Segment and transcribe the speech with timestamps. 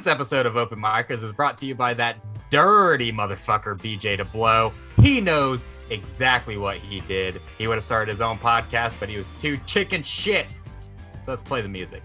[0.00, 4.72] This episode of Open Micers is brought to you by that dirty motherfucker BJ DeBlow.
[4.96, 7.38] He knows exactly what he did.
[7.58, 10.54] He would have started his own podcast, but he was too chicken shit.
[10.54, 10.62] So
[11.26, 12.02] let's play the music.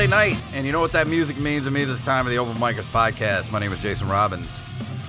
[0.00, 2.30] It is night, and you know what that music means to me this time of
[2.30, 3.52] the Open Micers podcast.
[3.52, 4.58] My name is Jason Robbins.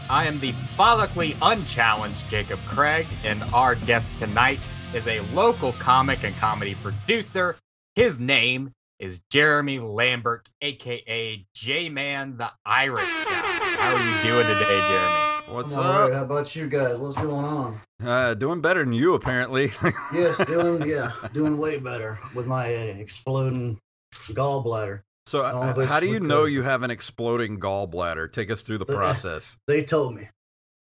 [0.10, 4.60] I am the follically unchallenged Jacob Craig, and our guest tonight
[4.94, 7.56] is a local comic and comedy producer.
[7.96, 13.32] His name is Jeremy Lambert, aka J Man the Irish Guy.
[13.78, 15.56] How are you doing today, Jeremy?
[15.56, 16.12] What's I'm all right.
[16.12, 16.14] up?
[16.14, 16.98] How about you guys?
[16.98, 17.82] What's going on?
[18.04, 19.72] Uh, doing better than you, apparently.
[20.14, 23.80] Yes, doing yeah, doing way better with my uh, exploding
[24.14, 25.02] gallbladder.
[25.26, 28.32] so, uh, how do you know you have an exploding gallbladder?
[28.32, 29.58] Take us through the The- process.
[29.68, 30.28] They told me.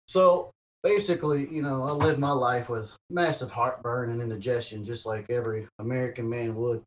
[0.07, 0.51] So
[0.83, 5.67] basically, you know, I lived my life with massive heartburn and indigestion, just like every
[5.79, 6.81] American man would.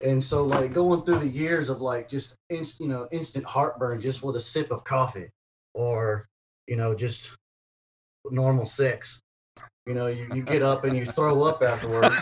[0.00, 4.00] And so, like going through the years of like just inst- you know instant heartburn
[4.00, 5.28] just with a sip of coffee,
[5.74, 6.24] or
[6.66, 7.34] you know just
[8.30, 9.20] normal sex.
[9.86, 12.16] You know, you, you get up and you throw up afterwards,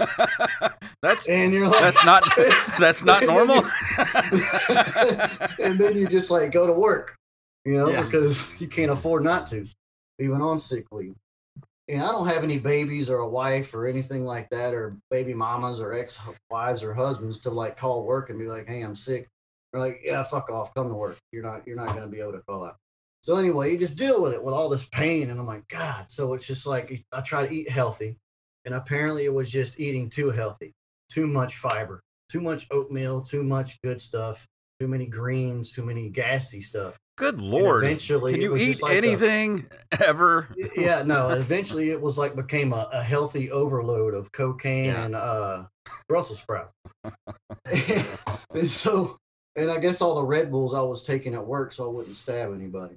[1.03, 2.23] that's and you're like, that's not
[2.79, 3.65] that's not normal.
[5.63, 7.17] and then you just like go to work,
[7.65, 8.05] you know, Yeah.
[8.05, 9.67] because you can't afford not to,
[10.21, 11.15] even on sick leave.
[11.89, 15.35] And I don't have any babies or a wife or anything like that, or baby
[15.35, 16.19] mamas or ex
[16.51, 19.29] wives or husbands to like call work and be like, "Hey, I'm sick."
[19.73, 21.19] They're like, "Yeah, fuck off, come to work.
[21.33, 22.77] You're not, you're not going to be able to call out."
[23.23, 26.09] So anyway, you just deal with it with all this pain, and I'm like, God.
[26.09, 28.17] So it's just like I try to eat healthy,
[28.65, 30.73] and apparently it was just eating too healthy,
[31.13, 34.47] too much fiber, too much oatmeal, too much good stuff,
[34.81, 36.97] too many greens, too many gassy stuff.
[37.19, 37.85] Good lord!
[37.85, 39.67] eventually Can you eat like a- anything
[40.01, 40.49] ever?
[40.77, 41.29] yeah, no.
[41.29, 45.05] Eventually, it was like became a, a healthy overload of cocaine Yeah.
[45.05, 45.65] and uh,
[46.09, 46.71] Brussels sprout.
[48.55, 49.19] and so,
[49.57, 52.17] and I guess all the Red Bulls I was taking at work, so I wouldn't
[52.17, 52.97] stab anybody.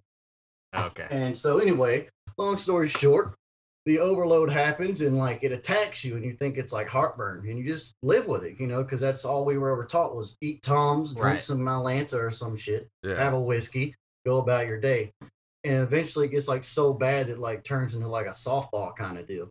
[0.75, 1.07] Okay.
[1.09, 3.33] And so, anyway, long story short,
[3.85, 7.57] the overload happens and like it attacks you, and you think it's like heartburn, and
[7.59, 10.37] you just live with it, you know, because that's all we were ever taught was
[10.41, 11.43] eat Tums, drink Right.
[11.43, 13.15] some Mylanta or some shit, Yeah.
[13.15, 13.93] have a whiskey,
[14.25, 15.11] go about your day.
[15.63, 19.17] And eventually it gets like so bad that like turns into like a softball kind
[19.19, 19.49] of deal.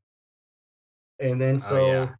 [1.20, 2.14] And then so Oh, yeah.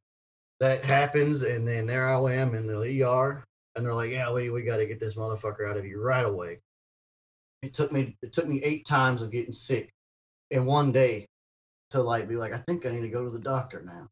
[0.60, 3.42] that happens, and then there I am in the ER,
[3.74, 6.24] and they're like, "Yeah, we we got to get this motherfucker out of you right
[6.24, 6.60] away."
[7.62, 9.90] It took me it took me eight times of getting sick
[10.52, 11.26] in one day
[11.94, 14.08] to like be like, "I think I need to go to the doctor now."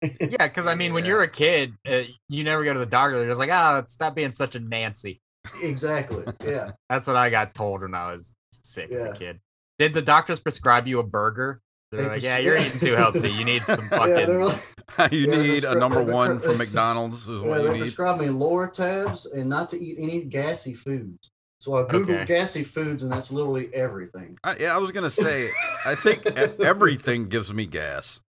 [0.00, 3.18] Yeah, because I mean, when you're a kid, uh, you never go to the doctor.
[3.18, 5.20] They're just like, oh, stop being such a Nancy.
[5.60, 6.24] exactly.
[6.44, 6.70] Yeah.
[6.88, 9.40] That's what I got told when I was sick as a kid.
[9.80, 11.60] Did the doctors prescribe you a burger?
[11.90, 13.30] They're They like, yeah, you're eating too healthy.
[13.30, 14.14] You need some fucking.
[14.14, 14.62] they're like,
[15.12, 17.80] you Yeah, need prescri- a number one from McDonald's is yeah, what you they need.
[17.80, 21.30] prescribed me Lortabs and not to eat any gassy foods.
[21.60, 22.24] So I googled Okay.
[22.24, 24.38] gassy foods, and that's literally everything.
[24.44, 25.48] I, yeah, I was gonna say.
[25.84, 26.24] I think
[26.60, 28.20] everything gives me gas.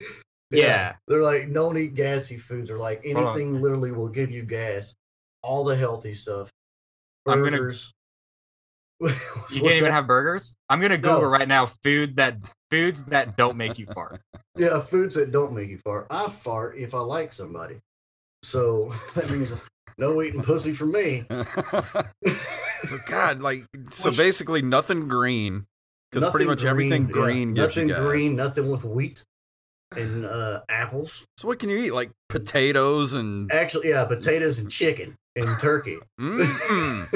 [0.51, 0.95] yeah.
[1.09, 4.95] They're like, don't eat gassy foods, or like anything literally will give you gas.
[5.43, 6.51] All the healthy stuff.
[7.27, 7.93] I'm gonna- Burgers.
[9.01, 9.09] You
[9.61, 9.93] can't even that?
[9.93, 10.57] have burgers.
[10.69, 11.29] I'm gonna Google No.
[11.29, 12.39] right now food that
[12.71, 14.21] foods that don't make you fart.
[14.57, 16.09] Yeah, foods that don't make you fart.
[16.11, 17.77] I fart if I like somebody.
[18.43, 19.53] So that means
[19.99, 21.25] no eating pussy for me.
[22.87, 25.67] So, God, like so basically nothing green
[26.11, 27.13] because pretty much Nothing everything yeah.
[27.13, 28.03] green gives Nothing you gas.
[28.05, 29.25] green, nothing with wheat
[29.97, 31.25] and uh, apples.
[31.37, 31.93] So what can you eat?
[31.93, 35.99] Like potatoes and Actually, yeah, potatoes and chicken and turkey.
[36.21, 37.09] Mm.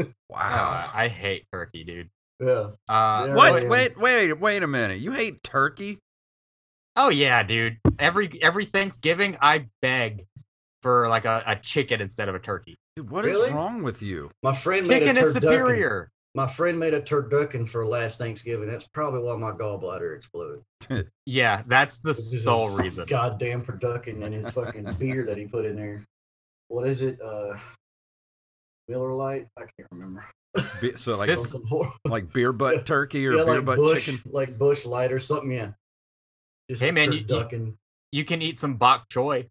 [0.00, 0.90] Uh, wow.
[0.92, 2.10] I hate turkey, dude.
[2.40, 2.70] yeah.
[2.88, 3.34] Uh, Yeah.
[3.34, 3.62] What?
[3.62, 4.98] I Wait, wait, wait a minute.
[4.98, 5.98] You hate turkey?
[6.96, 7.78] Oh yeah, dude.
[7.98, 10.26] Every every Thanksgiving, I beg
[10.82, 12.76] for like a, a chicken instead of a turkey.
[12.96, 13.50] Dude, what is Really?
[13.50, 14.30] wrong with you?
[14.42, 15.42] My friend made Chicken a is turducken.
[15.42, 16.10] superior.
[16.36, 18.68] My friend made a turducken for last Thanksgiving.
[18.68, 20.62] That's probably why my gallbladder exploded.
[21.26, 23.06] Yeah, that's the This is sole his reason.
[23.06, 26.04] Goddamn turducken and his fucking beer that he put in there.
[26.68, 27.18] What is it?
[27.20, 27.54] Uh,
[28.88, 29.46] Miller Lite?
[29.58, 30.24] I can't remember.
[30.80, 31.54] Be- So like This-
[32.04, 34.30] like beer butt turkey or yeah, beer like butt Bush, chicken?
[34.30, 35.50] like Busch Light or something.
[35.50, 35.72] Yeah.
[36.70, 37.76] Just Hey, man, you- you-
[38.12, 39.48] You can eat some bok choy.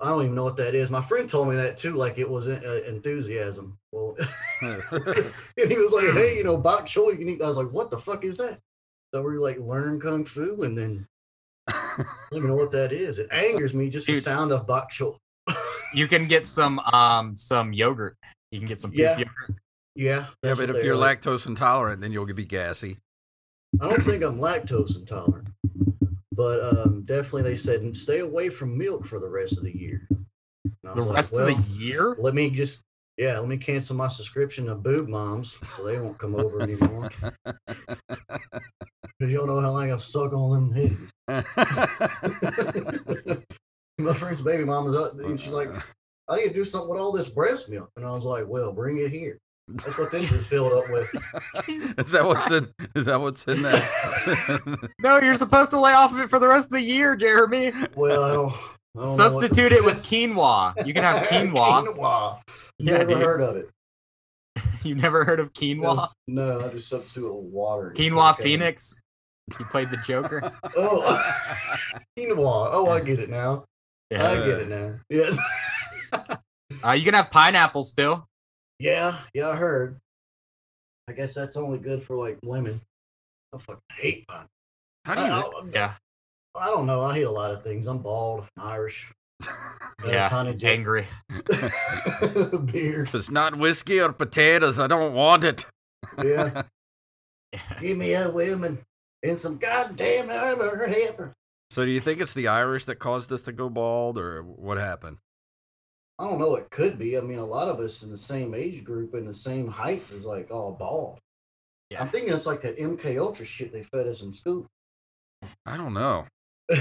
[0.00, 0.90] I don't even know what that is.
[0.90, 3.78] My friend told me that too, like it was uh, enthusiasm.
[3.92, 4.16] Well,
[4.62, 7.70] and he was like, "Hey, you know, bok choy, you can eat." I was like,
[7.70, 8.60] "What the fuck is that?"
[9.12, 11.06] So we like learn kung fu, and then
[11.68, 13.18] I don't even know what that is.
[13.18, 15.16] It angers me just the sound of bok choy.
[15.92, 18.16] You can get some um some yogurt
[18.52, 19.18] You can get some Yeah.
[19.18, 19.60] yogurt.
[19.96, 20.26] Yeah.
[20.44, 21.20] Yeah, but if you're are like.
[21.20, 22.98] lactose intolerant, then you'll be gassy.
[23.80, 25.48] I don't think I'm lactose intolerant,
[26.32, 30.08] but um, definitely they said stay away from milk for the rest of the year.
[30.82, 32.16] The like, rest of the year?
[32.18, 32.82] Let me just
[33.16, 37.10] yeah, let me cancel my subscription to Boob Moms so they won't come over anymore.
[39.20, 41.28] You don't know how long I've suck on them hitties.
[43.98, 45.68] my friend's baby mama's up, and she's like,
[46.28, 47.90] I need to do something with all this breast milk.
[47.96, 49.38] And I was like, Well, bring it here.
[49.74, 51.08] That's what this is filled up with.
[51.98, 52.68] is that what's in?
[52.94, 54.88] Is that what's in that?
[55.00, 57.72] No, you're supposed to lay off of it for the rest of the year, Jeremy.
[57.96, 58.52] Well, I don't,
[58.98, 60.86] I don't Substitute to- it with quinoa.
[60.86, 61.84] You can have quinoa.
[61.86, 62.40] quinoa.
[62.78, 63.22] Yeah, Never dude.
[63.22, 63.70] heard of it.
[64.82, 66.08] You never heard of quinoa?
[66.26, 67.92] No, I just substitute it with water.
[67.96, 68.44] Quinoa cocaine.
[68.44, 69.00] Phoenix.
[69.58, 70.52] You played the Joker.
[70.76, 71.02] Oh,
[72.18, 72.68] quinoa.
[72.72, 73.64] Oh, I get it now.
[74.12, 74.96] I get it now.
[75.08, 75.38] Yes.
[76.84, 78.26] Uh, you can have pineapple still.
[78.80, 79.96] Yeah, yeah, I heard.
[81.08, 82.80] I guess that's only good for like women.
[83.54, 84.46] I fucking hate pine.
[85.04, 85.28] How do you?
[85.28, 85.94] I, Yeah.
[86.58, 87.02] I don't know.
[87.02, 87.86] I hate a lot of things.
[87.86, 89.12] I'm bald, Irish,
[89.42, 90.28] got a Yeah.
[90.28, 91.06] tiny dick, Angry.
[92.64, 93.08] beard.
[93.08, 95.64] If it's not whiskey or potatoes, I don't want it.
[96.22, 96.62] Yeah,
[97.80, 98.78] give me a woman
[99.22, 100.86] and some goddamn hammer.
[100.86, 101.34] hammer.
[101.70, 104.76] So, do you think it's the Irish that caused us to go bald, or what
[104.78, 105.18] happened?
[106.20, 106.54] I don't know.
[106.56, 107.16] It could be.
[107.16, 110.02] I mean, a lot of us in the same age group and the same height
[110.12, 111.18] is like all bald.
[111.88, 112.02] Yeah.
[112.02, 114.66] I'm thinking it's like that MK Ultra shit they fed us in school.
[115.64, 116.26] I don't know.
[116.70, 116.78] I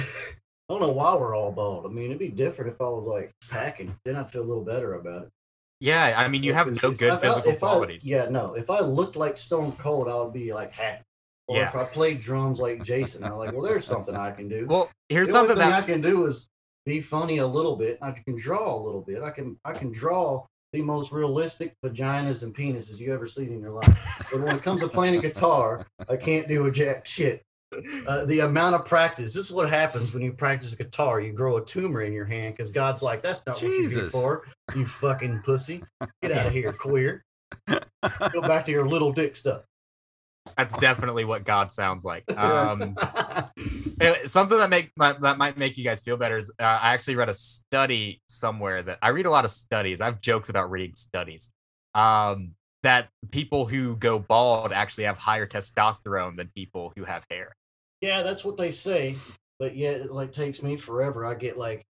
[0.70, 1.86] don't know why we're all bald.
[1.86, 3.96] I mean, it'd be different if I was like packing.
[4.06, 5.30] Then I'd feel a little better about it.
[5.80, 8.06] Yeah, I mean, you uh, have Because no good I- I- physical I- qualities.
[8.08, 8.54] yeah, no.
[8.56, 11.04] If I looked like Stone Cold, I would be like happy.
[11.48, 11.70] Or Yeah.
[11.70, 14.68] if I played drums like Jason, I'm like, well, there's something I can do.
[14.68, 16.48] Well, here's the something thing that I can do is
[16.86, 17.98] be funny a little bit.
[18.02, 19.22] I can draw a little bit.
[19.22, 23.62] I can I can draw the most realistic vaginas and penises you ever seen in
[23.62, 24.28] your life.
[24.32, 27.42] but when it comes to playing a guitar, I can't do a jack shit.
[28.08, 29.34] Uh, the amount of practice.
[29.34, 31.22] This is what happens when you practice guitar.
[31.22, 34.10] You grow a tumor in your hand because God's like, "That's not what you're here
[34.10, 35.84] for, you fucking pussy.
[36.24, 37.24] Get out of here, queer.
[37.68, 39.62] Go back to your little dick stuff."
[40.58, 42.24] That's definitely what God sounds like.
[42.38, 42.96] Um,
[44.02, 46.94] Uh, something that make that that might make you guys feel better is uh, I
[46.94, 50.02] actually read a study somewhere that I read a lot of studies.
[50.02, 51.52] I have jokes about reading studies.
[51.94, 52.52] Um,
[52.84, 57.56] that people who go bald actually have higher testosterone than people who have hair.
[58.02, 59.16] Yeah, that's what they say.
[59.60, 61.26] But yet it like takes me forever.
[61.26, 61.86] I get like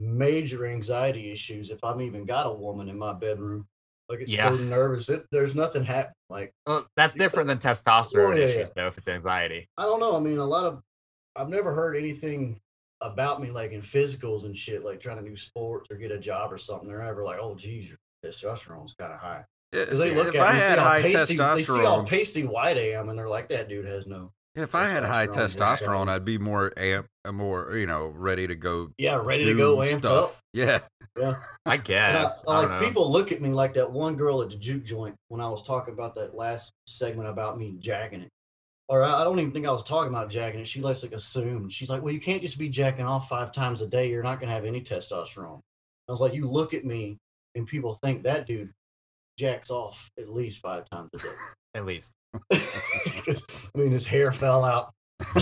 [0.00, 3.66] major anxiety issues if I'm even got a woman in my bedroom.
[4.08, 4.50] Like it's Yeah.
[4.50, 5.08] so nervous.
[5.08, 6.12] It, there's nothing happening.
[6.30, 8.72] Like Well, that's different than oh, testosterone Well, yeah, issues, yeah.
[8.76, 8.86] though.
[8.88, 10.16] If it's anxiety, I don't know.
[10.16, 10.80] I mean, a lot of
[11.36, 12.58] I've never heard anything
[13.02, 16.18] about me like in physicals and shit, like trying to do sports or get a
[16.18, 16.88] job or something.
[16.88, 20.28] They're ever like, "Oh, geez, your testosterone's kind of high." Yeah, Because they see, look
[20.34, 22.92] if at I me, see had how high pasty, they see how pasty white I
[22.92, 26.06] am, and they're like, "That dude has no." if I had high testosterone, just testosterone,
[26.06, 26.12] go.
[26.12, 28.88] I'd be more amp, uh, more you know, ready to go.
[28.96, 30.30] Yeah, ready to go amped stuff.
[30.30, 30.36] up.
[30.54, 30.78] Yeah,
[31.18, 31.34] Yeah.
[31.64, 32.44] I And I- guess.
[32.46, 35.40] I, like people look at me like that one girl at the juke joint when
[35.40, 38.28] I was talking about that last segment about me jacking it.
[38.88, 40.66] Or I I don't even think I was talking about jacking it.
[40.68, 41.68] She lets like assume.
[41.68, 44.08] She's like, "Well, you can't just be jacking off five times a day.
[44.10, 45.60] You're not gonna have any testosterone."
[46.08, 47.18] I was like, "You look at me,
[47.56, 48.70] and people think that dude
[49.38, 51.28] jacks off at least five times a day."
[51.74, 52.12] At least.
[52.52, 53.36] I
[53.74, 54.92] mean, his hair fell out.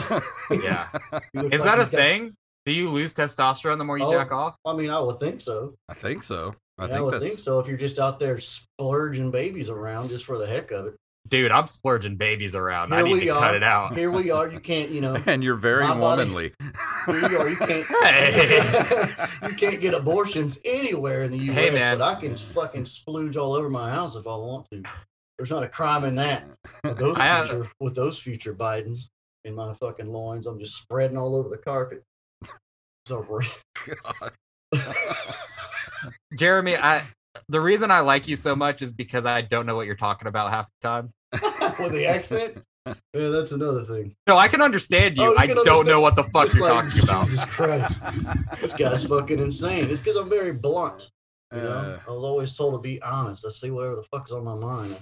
[0.51, 0.73] yeah.
[0.73, 2.35] Is like that a got- thing?
[2.67, 4.57] Do you lose testosterone the more you Oh, jack off?
[4.65, 5.75] I mean, I would think so.
[5.89, 6.55] I think so.
[6.79, 7.59] I Yeah, I would that's think so.
[7.61, 10.95] If you're just out there splurging babies around just for the heck of it.
[11.29, 12.93] Dude, I'm splurging babies around.
[12.93, 13.39] I Here need to are.
[13.41, 13.97] cut it out.
[13.97, 14.47] Here we are.
[14.51, 15.17] You can't, you know.
[15.27, 16.53] and you're very My body- womanly.
[17.07, 17.49] Here you are.
[17.49, 17.87] You can't.
[18.05, 19.29] Hey.
[19.49, 21.55] you can't get abortions anywhere in the U.S.
[21.57, 21.99] Hey, man.
[21.99, 24.83] But I can fucking splooge all over my house if I want to.
[25.39, 26.45] There's not a crime in that.
[26.83, 29.09] With those I have- future, with those future Bidens
[29.45, 32.03] in my fucking loins, I'm just spreading all over the carpet.
[33.07, 33.23] So
[34.21, 34.33] God.
[36.37, 37.03] Jeremy, I
[37.49, 40.29] the reason I like you so much is because I don't know what you're talking
[40.29, 41.11] about half the time.
[41.79, 42.59] with the accent.
[43.15, 44.15] Yeah, that's another thing.
[44.27, 45.23] No, I can understand you.
[45.25, 47.27] Oh, you I can don't understand- know what the fuck It's you're like, talking about.
[47.29, 48.03] Jesus Christ,
[48.61, 49.89] this guy's fucking insane.
[49.89, 51.11] It's because I'm very blunt.
[51.55, 53.47] You know, Uh, I was always told to be honest.
[53.47, 54.99] I say whatever the fuck's on my mind.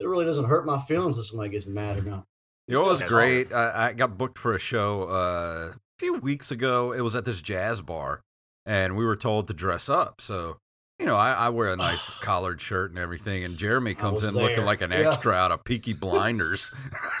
[0.00, 2.24] It really doesn't hurt my feelings if somebody gets mad or not.
[2.66, 3.52] You know what was great?
[3.52, 6.92] I, I got booked for a show uh, a few weeks ago.
[6.92, 8.22] It was at this jazz bar,
[8.66, 10.20] and we were told to dress up.
[10.20, 10.56] So,
[10.98, 14.34] you know, I, I wear a nice collared shirt and everything, and Jeremy comes was
[14.34, 15.08] in looking like an Yeah.
[15.10, 16.72] extra out of Peaky Blinders.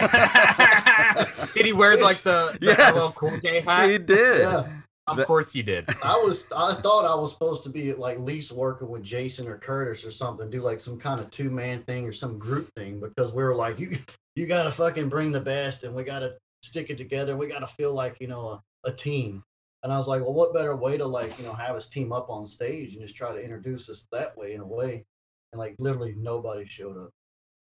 [1.54, 2.94] Did he wear like the, the Yes.
[2.94, 3.88] LL Cool J hat?
[3.90, 4.40] he did.
[4.40, 4.68] Yeah.
[5.06, 5.86] Of That- course you did.
[6.04, 9.48] I was I thought I was supposed to be at like least working with Jason
[9.48, 12.70] or Curtis or something, do like some kind of two man thing or some group
[12.76, 13.98] thing because we were like, you
[14.36, 17.66] you gotta fucking bring the best and we gotta stick it together and we gotta
[17.66, 19.42] feel like, you know, a, team.
[19.82, 22.12] And I was like, well, what better way to like, you know, have us team
[22.12, 25.04] up on stage and just try to introduce us that way in a way.
[25.52, 27.10] And like literally nobody showed up.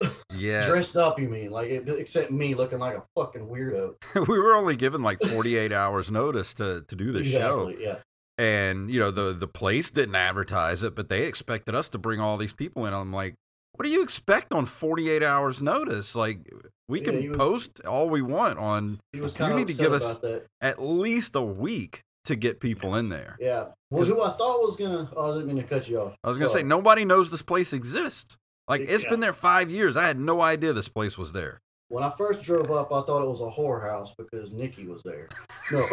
[0.38, 3.96] Yeah, Dressed up, you mean, like it, except me looking like a fucking weirdo.
[4.28, 7.70] we were only given like 48 hours notice to to do the show.
[7.70, 7.96] Yeah.
[8.38, 12.20] and you know the the place didn't advertise it but they expected us to bring
[12.20, 13.34] all these people in i'm like
[13.74, 16.48] what do you expect on 48 hours notice like
[16.88, 19.74] we Yeah, can was- post all we want on He was kind of need to
[19.74, 20.20] give us-
[20.62, 23.68] at least a week to get people in there Yeah.
[23.90, 26.16] Well, who I thought was gonna, oh, I was gonna cut you off.
[26.24, 26.62] i was gonna Sorry.
[26.64, 29.10] say nobody knows this place exists like it's Yeah.
[29.12, 32.42] been there five years i had no idea this place was there When I first
[32.42, 35.30] drove up, I thought it was a whorehouse because Nikki was there.
[35.72, 35.88] No.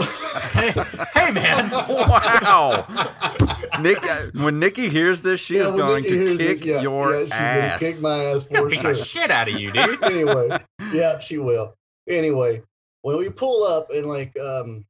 [0.52, 0.70] hey,
[1.14, 1.70] hey, man.
[1.70, 2.86] wow
[3.80, 6.64] nick uh, when nikki hears this she Yeah, is going Nikki to hears this, kick
[6.64, 8.94] yeah, your yeah, she's ass gonna kick my ass She'll for beat sure.
[8.94, 10.02] the shit out of you, dude.
[10.04, 10.58] anyway,
[10.92, 11.74] yeah, she will.
[12.08, 12.62] Anyway,
[13.02, 14.84] when we pull up and like um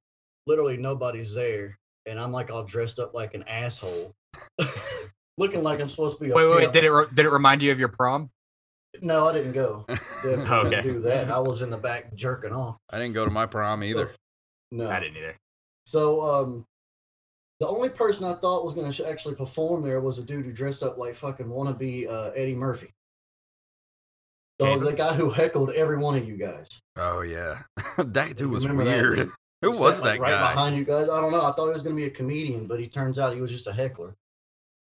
[0.46, 4.12] literally nobody's there, and I'm like all dressed up like an asshole.
[5.38, 6.72] Looking like I'm supposed to be a Wait, wait, wait.
[6.72, 8.30] Did it re- did it remind you of your prom?
[9.02, 9.84] No, I didn't go.
[10.24, 10.70] Okay.
[10.70, 11.30] didn't do that.
[11.30, 12.76] I was in the back jerking off.
[12.90, 14.12] i didn't go to my prom either
[14.72, 14.90] No.
[14.90, 15.36] I didn't either.
[15.84, 16.66] So um,
[17.60, 20.52] the only person I thought was going to actually perform there was a dude who
[20.52, 22.90] dressed up like fucking wannabe uh, Eddie Murphy.
[24.60, 24.86] So Jason?
[24.86, 26.68] the guy who heckled every one of you guys.
[26.96, 27.62] Oh yeah,
[27.98, 29.28] that dude was Remember that weird.
[29.62, 30.52] Who was that like, right guy?
[30.52, 31.08] behind you guys?
[31.08, 31.40] I don't know.
[31.40, 33.50] I thought he was going to be a comedian, but he turns out he was
[33.50, 34.14] just a heckler.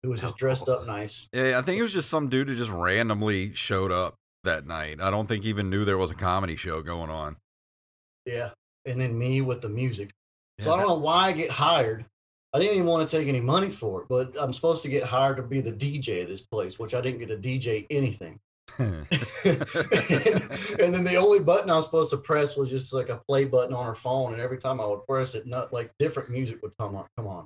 [0.05, 0.37] Who was just oh.
[0.37, 1.27] dressed up nice.
[1.33, 5.01] Yeah, I think it was just some dude who just randomly showed up that night.
[5.01, 7.37] I don't think he even knew there was a comedy show going on.
[8.27, 8.51] Yeah.
[8.85, 10.11] And then me with the music.
[10.59, 12.05] So Yeah, I don't know why I get hired.
[12.53, 15.03] I didn't even want to take any money for it, but I'm supposed to get
[15.03, 18.39] hired to be the DJ of this place, which I didn't get to DJ anything.
[18.77, 23.21] that- and then the only button I was supposed to press was just like a
[23.27, 26.29] play button on her phone, and every time I would press it, not like different
[26.29, 27.07] music would come on.
[27.17, 27.45] Come on,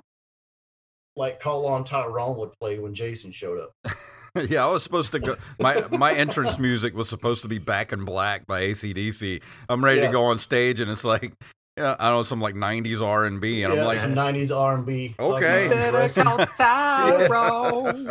[1.16, 3.94] like "Call on Tyrone" would play when Jason showed up.
[4.48, 5.36] yeah, I was supposed to go.
[5.58, 9.42] My my entrance music was supposed to be "Back in Black" by ACDC.
[9.68, 10.06] I'm ready Yeah.
[10.06, 11.32] to go on stage, and it's like,
[11.76, 14.54] yeah, I don't know, some like '90s R and B, and I'm like, some '90s
[14.56, 15.14] R&B.
[15.18, 15.68] Okay.
[15.68, 18.06] Better counts Tyrone.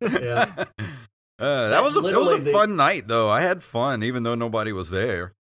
[0.00, 0.54] Yeah.
[1.40, 3.30] Uh, that That's was a, it was literally a the- fun night though.
[3.30, 5.34] I had fun even though nobody was there.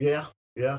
[0.00, 0.26] Yeah,
[0.56, 0.78] yeah.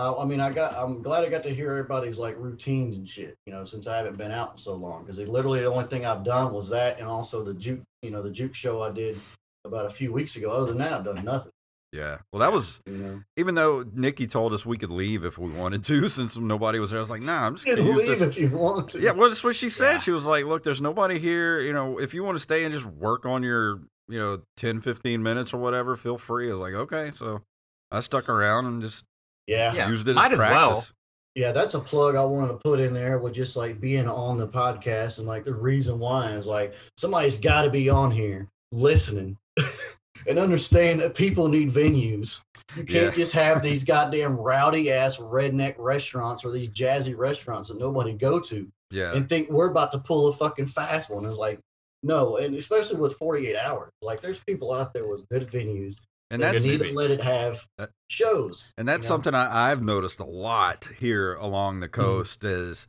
[0.00, 0.72] Uh, I mean, I got.
[0.74, 3.36] I'm glad I got to hear everybody's like routines and shit.
[3.44, 6.06] You know, since I haven't been out in so long, because literally the only thing
[6.06, 7.82] I've done was that, and also the juke.
[8.00, 9.18] You know, the juke show I did
[9.66, 10.52] about a few weeks ago.
[10.52, 11.52] Other than that, I've done nothing.
[11.92, 12.18] Yeah.
[12.32, 15.50] Well, that was You know, even though Nikki told us we could leave if we
[15.50, 17.00] wanted to, since nobody was there.
[17.00, 18.22] I was like, nah, I'm just gonna can use leave this.
[18.22, 19.00] if you want to.
[19.00, 19.94] Yeah, well, that's what she said.
[19.94, 19.98] Yeah.
[19.98, 21.60] She was like, look, there's nobody here.
[21.60, 24.80] You know, if you want to stay and just work on your, you know, 10,
[24.80, 26.50] 15 minutes or whatever, feel free.
[26.50, 27.10] I was like, okay.
[27.10, 27.42] So
[27.90, 29.04] I stuck around and just
[29.50, 30.68] yeah, Yeah, used it might as as well.
[30.70, 30.92] practice.
[31.34, 34.36] Yeah, that's a plug I wanted to put in there with just like being on
[34.38, 38.48] the podcast and like the reason why is like somebody's got to be on here
[38.72, 39.36] listening
[40.26, 42.40] and understand that people need venues.
[42.76, 43.10] You can't Yeah.
[43.10, 48.40] just have these goddamn rowdy ass redneck restaurants or these jazzy restaurants that nobody go
[48.40, 49.12] to Yeah.
[49.14, 51.24] and think we're about to pull a fucking fast one.
[51.24, 51.60] It's like
[52.02, 53.90] no, and especially with 48 hours.
[54.02, 55.96] Like there's people out there with good venues.
[56.32, 57.66] And that that's you need to let it have
[58.08, 58.72] shows.
[58.78, 59.14] And that's you know?
[59.14, 62.00] something I, I've noticed a lot here along the Mm-hmm.
[62.00, 62.86] coast is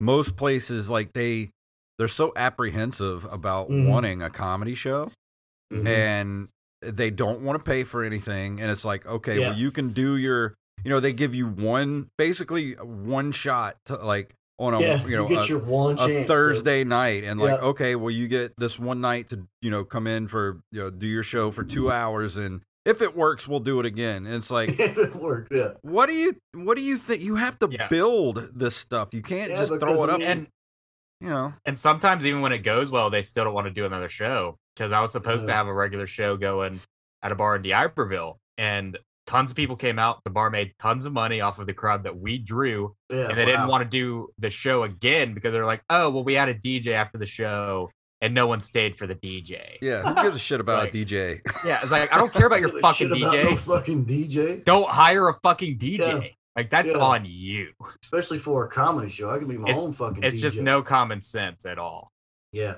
[0.00, 1.50] most places like they
[1.98, 3.88] they're so apprehensive about Mhm.
[3.88, 5.10] wanting a comedy show
[5.72, 5.86] Mhm.
[5.86, 6.48] and
[6.80, 9.48] they don't want to pay for anything and it's like okay Yeah.
[9.50, 10.54] well you can do your
[10.84, 15.16] you know they give you one basically one shot to like on a yeah, you
[15.16, 16.26] know get a, your one a chance.
[16.28, 17.66] so- Thursday night and like Yeah.
[17.68, 20.90] okay well you get this one night to you know come in for you know
[20.90, 24.26] do your show for 2 hours and if it works we'll do it again.
[24.26, 25.72] And it's like if it worked, yeah.
[25.82, 27.22] what do you what do you think?
[27.22, 27.88] You have to Yeah.
[27.88, 29.08] build this stuff.
[29.12, 30.46] You can't Yeah, just throw it I up mean- and
[31.20, 31.52] you know.
[31.66, 34.56] and sometimes even when it goes well, they still don't want to do another show
[34.74, 36.80] because I was supposed to have a regular show going
[37.22, 40.22] at a bar in D'Iberville, and tons of people came out.
[40.22, 43.36] The bar made tons of money off of the crowd that we drew, Yeah, and
[43.36, 46.48] they didn't want to do the show again because they're like, "Oh, well, we had
[46.48, 47.90] a DJ after the show,
[48.20, 50.98] and no one stayed for the DJ." yeah who gives a shit about Like, a
[51.04, 53.44] dj Yeah, it's like I don't care about your Give a fucking shit about DJ.
[53.44, 55.98] no fucking DJ, Don't hire a fucking DJ.
[55.98, 56.28] Yeah.
[56.56, 56.98] Like that's Yeah.
[56.98, 57.68] on you.
[58.02, 59.30] especially for a comedy show.
[59.30, 60.22] I can be my It's- own fucking.
[60.24, 62.10] It's just no common sense at all.
[62.52, 62.76] Yeah,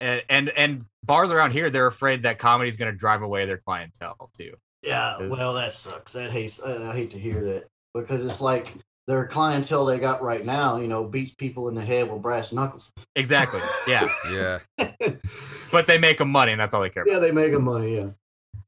[0.00, 3.46] And and, and bars around here, they're afraid that comedy is going to drive away
[3.46, 4.54] their clientele too.
[4.82, 5.18] yeah.
[5.28, 6.12] Well, that sucks.
[6.14, 6.60] That hates.
[6.60, 8.74] Uh, I hate to hear that because it's like
[9.06, 12.52] their clientele they got right now, you know, beats people in the head with brass
[12.52, 12.92] knuckles.
[13.14, 13.60] Exactly.
[13.86, 14.08] Yeah.
[14.32, 14.58] Yeah.
[15.70, 17.12] but they make them money, and that's all they care about.
[17.12, 18.08] Yeah, they make them money, yeah.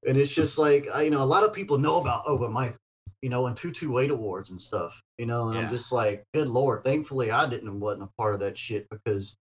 [0.07, 2.53] And it's just like I, you know, a lot of people know about oh, open
[2.53, 2.77] mic,
[3.23, 5.63] you know, and two two eight awards and stuff, you know, and Yeah.
[5.63, 6.85] I'm just like, good lord.
[6.85, 9.37] Thankfully, I didn't wasn't a part of that shit because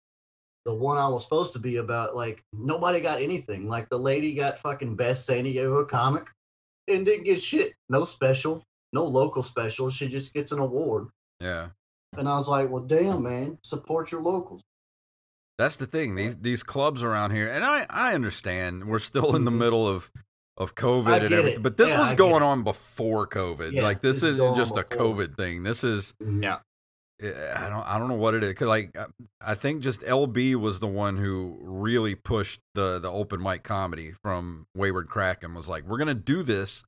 [0.64, 3.68] the one I was supposed to be about, like, nobody got anything.
[3.68, 6.28] Like the lady got fucking best San Diego comic
[6.86, 7.72] and didn't get shit.
[7.88, 9.90] No special, no local special.
[9.90, 11.08] She just gets an award.
[11.40, 11.68] Yeah.
[12.16, 14.62] And I was like, well, damn, man, support your locals.
[15.58, 16.14] That's the thing.
[16.14, 19.58] These these clubs around here, and I I understand we're still in the Mhm.
[19.58, 20.10] middle of
[20.58, 21.62] of COVID and everything, it.
[21.62, 23.72] but this Yeah, was I going on before COVID.
[23.72, 25.06] Yeah, like this, this is isn't going on just a before.
[25.16, 25.62] COVID thing.
[25.62, 26.58] This is Yeah.
[27.22, 28.52] eh, I don't I don't know what it is.
[28.54, 29.06] Cause like I-
[29.40, 34.12] I think just LB was the one who really pushed the the open mic comedy
[34.22, 36.82] from Wayward Crack and was like, we're gonna do this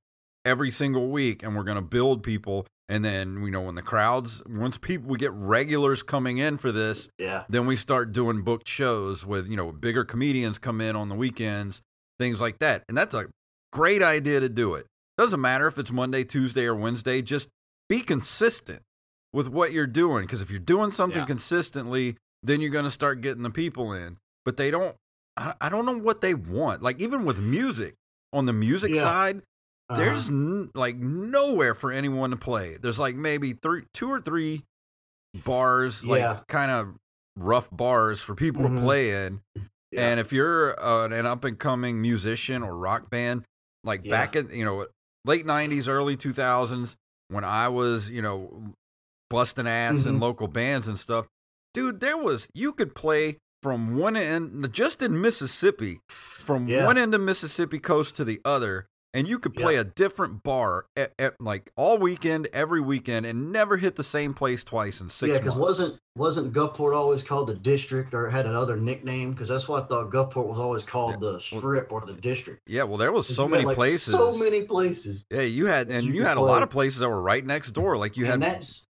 [0.44, 2.66] every single week, and we're gonna build people.
[2.88, 6.70] And then you know when the crowds, once people we get regulars coming in for
[6.70, 7.44] this, Yeah.
[7.48, 11.14] then we start doing booked shows with you know bigger comedians come in on the
[11.14, 11.80] weekends
[12.18, 13.26] things like that and that's a
[13.72, 14.86] great idea to do it
[15.18, 17.48] doesn't matter if it's monday tuesday or wednesday just
[17.88, 18.82] be consistent
[19.32, 21.26] with what you're doing because if you're doing something Yeah.
[21.26, 24.94] consistently then you're going to start getting the people in but they don't
[25.36, 27.94] I, I don't know what they want like even with music
[28.32, 29.02] on the music Yeah.
[29.02, 29.42] side
[29.90, 30.00] Uh-huh.
[30.00, 32.76] there's n- like nowhere for anyone to play.
[32.80, 34.64] There's like maybe three, two or three
[35.44, 36.10] bars, Yeah.
[36.32, 36.94] like kind of
[37.36, 38.76] rough bars for people Mhm.
[38.76, 39.40] to play in.
[39.90, 40.08] Yeah.
[40.10, 43.44] And if you're uh, an up and coming musician or rock band,
[43.82, 44.10] like Yeah.
[44.12, 44.86] back in you know
[45.24, 46.96] late '90s, early 2000s,
[47.28, 48.72] when I was you know
[49.30, 50.20] busting ass in Mhm.
[50.20, 51.26] local bands and stuff,
[51.74, 56.86] dude, there was you could play from one end just in Mississippi, from Yeah.
[56.86, 60.87] one end of Mississippi coast to the other, and you could play a different bar
[60.97, 65.09] at, at, like all weekend, every weekend, and never hit the same place twice in
[65.09, 69.33] six yeah, because wasn't wasn't Gulfport always called the district or had another nickname?
[69.33, 72.62] Because that's what I thought Gulfport was always called the strip or the district.
[72.66, 74.12] yeah, well, there was so many had, like, places.
[74.12, 75.25] So many places.
[75.30, 77.71] Yeah, you had, and you you had a lot of places that were right next
[77.71, 77.97] door.
[77.97, 78.86] Like you had, that's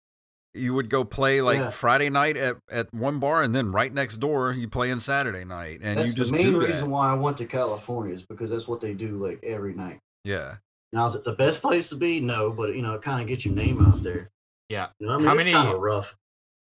[0.53, 1.69] you would go play like Yeah.
[1.69, 5.45] Friday night at, at one bar, and then right next door you play in Saturday
[5.45, 8.49] night, and that's you just the main reason why I went to California is because
[8.49, 9.99] that's what they do like every night.
[10.23, 10.57] Yeah,
[10.93, 12.19] Now is it the best place to be?
[12.19, 14.29] No, but you know, it kind of gets your name out there.
[14.67, 14.87] Yeah.
[14.99, 16.15] You know, I mean, How many- kind of rough.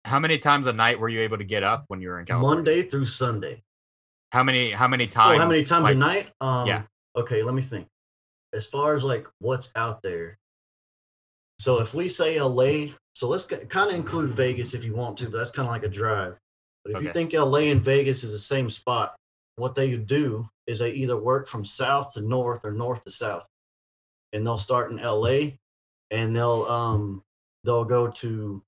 [0.05, 2.25] How many times a night were you able to get up when you were in
[2.25, 2.55] California?
[2.57, 3.63] Monday through Sunday.
[4.33, 4.71] How many?
[4.71, 5.37] How many times?
[5.37, 6.29] Oh, how many times like, a night?
[6.41, 6.83] Um, yeah.
[7.15, 7.87] Okay, let me think.
[8.53, 10.37] As far as like what's out there.
[11.59, 15.29] So if we say LA, so let's kind of include Vegas if you want to,
[15.29, 16.37] but that's kind of like a drive.
[16.83, 17.05] But if Okay.
[17.07, 19.15] you think LA and Vegas is the same spot,
[19.55, 23.47] what they do is they either work from south to north or north to south.
[24.31, 25.57] And they'll start in LA
[26.09, 27.23] and they'll um
[27.63, 28.63] they'll go to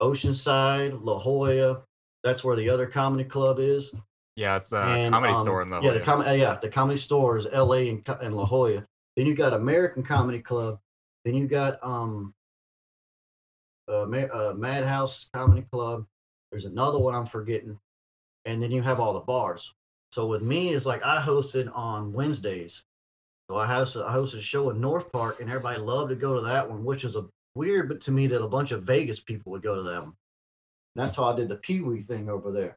[0.00, 1.84] Oceanside, La Jolla.
[2.24, 3.92] That's where the other comedy club is.
[4.36, 6.68] Yeah, it's a And, comedy um, store in the yeah, the com- uh, yeah, the
[6.68, 7.88] comedy store is L.A.
[7.90, 8.86] and, and La Jolla.
[9.16, 10.78] Then you got American Comedy Club.
[11.24, 12.34] Then you got um,
[13.88, 16.06] uh, uh, Madhouse Comedy Club.
[16.50, 17.78] There's another one I'm forgetting,
[18.46, 19.74] and then you have all the bars.
[20.12, 22.82] So with me, it's like I hosted on Wednesdays.
[23.50, 26.34] So I hosted, I hosted a show in North Park, and everybody loved to go
[26.34, 29.20] to that one, which is a weird, but to me that a bunch of Vegas
[29.20, 30.14] people would go to that one.
[30.94, 32.76] That's how I did the Pee Wee thing over there.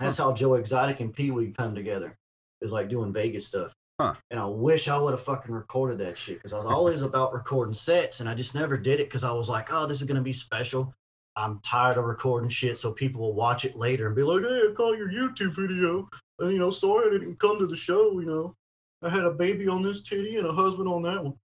[0.00, 2.16] That's how Joe Exotic and Pee Wee come together.
[2.62, 3.74] Is like doing Vegas stuff.
[4.00, 4.14] Huh.
[4.30, 7.34] And I wish I would have fucking recorded that shit because I was always about
[7.34, 10.06] recording sets, and I just never did it because I was like, oh, this is
[10.06, 10.94] gonna be special.
[11.36, 14.70] I'm tired of recording shit, so people will watch it later and be like, hey,
[14.70, 16.08] I call your YouTube video.
[16.40, 18.18] You know, sorry I didn't come to the show.
[18.20, 18.54] You know,
[19.02, 21.34] I had a baby on this titty and a husband on that one.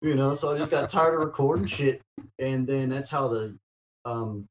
[0.00, 2.00] You know, so I just got tired of recording shit,
[2.38, 3.56] and then that's how the
[4.04, 4.46] um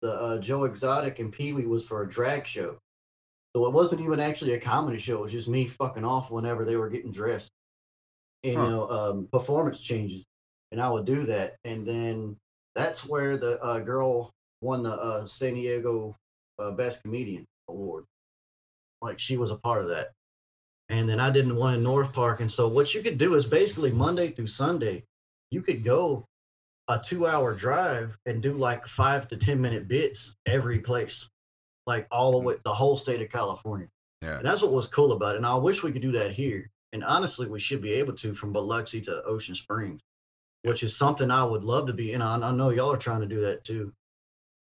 [0.00, 2.78] the uh, Joe Exotic and Pee Wee was for a drag show.
[3.56, 5.18] So it wasn't even actually a comedy show.
[5.18, 7.50] It was just me fucking off whenever they were getting dressed.
[8.42, 8.62] And, Huh.
[8.62, 10.24] you know, um, performance changes.
[10.72, 11.56] And I would do that.
[11.64, 12.36] And then
[12.74, 16.14] that's where the uh, girl won the uh, San Diego
[16.58, 18.04] uh, Best Comedian Award.
[19.04, 20.12] Like she was a part of that.
[20.88, 22.40] And then I didn't one in North Park.
[22.40, 25.04] And so what you could do is basically Monday through Sunday,
[25.50, 26.26] you could go
[26.88, 31.28] a two hour drive and do like five to 10 minute bits every place,
[31.86, 32.46] like all the hmm.
[32.46, 33.88] way, the whole state of California.
[34.22, 34.38] Yeah.
[34.38, 35.38] And that's what was cool about it.
[35.38, 36.70] And I wish we could do that here.
[36.92, 40.00] And honestly, we should be able to from Biloxi to Ocean Springs,
[40.62, 42.12] which is something I would love to be.
[42.12, 43.92] And I, I know y'all are trying to do that too.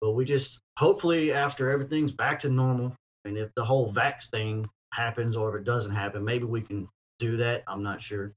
[0.00, 2.94] But we just hopefully after everything's back to normal,
[3.28, 6.88] and if the whole vax thing happens or if it doesn't happen, maybe we can
[7.18, 7.62] do that.
[7.68, 8.32] I'm not sure.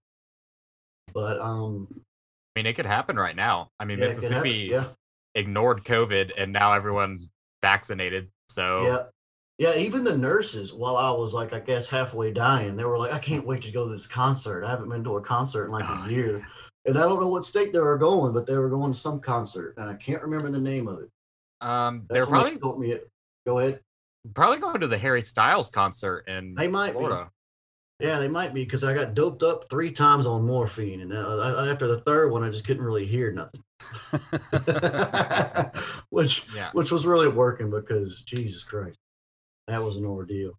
[1.13, 3.71] But um I mean, it could happen right now.
[3.79, 4.49] I mean, Yeah, it could happen.
[4.49, 4.87] Mississippi Yeah,
[5.35, 7.29] ignored COVID, and now everyone's
[7.61, 8.29] vaccinated.
[8.49, 9.03] So yeah,
[9.57, 9.75] yeah.
[9.77, 13.19] Even the nurses, while I was like, I guess halfway dying, they were like, I
[13.19, 14.63] can't wait to go to this concert.
[14.65, 16.45] I haven't been to a concert in like Oh, a year,
[16.85, 19.19] and I don't know what state they were going, but they were going to some
[19.21, 21.09] concert, and I can't remember the name of it.
[21.61, 23.09] um, That's they're probably told me it.
[23.45, 23.79] Go ahead.
[24.33, 26.99] Probably going to the Harry Styles concert in They might be.
[26.99, 27.31] Florida.
[27.99, 31.37] Yeah, they might be because I got doped up three times on morphine, and uh,
[31.37, 33.61] I, after the third one, I just couldn't really hear nothing,
[36.09, 36.69] which Yeah.
[36.73, 38.97] which was really working because Jesus Christ,
[39.67, 40.53] that was an ordeal.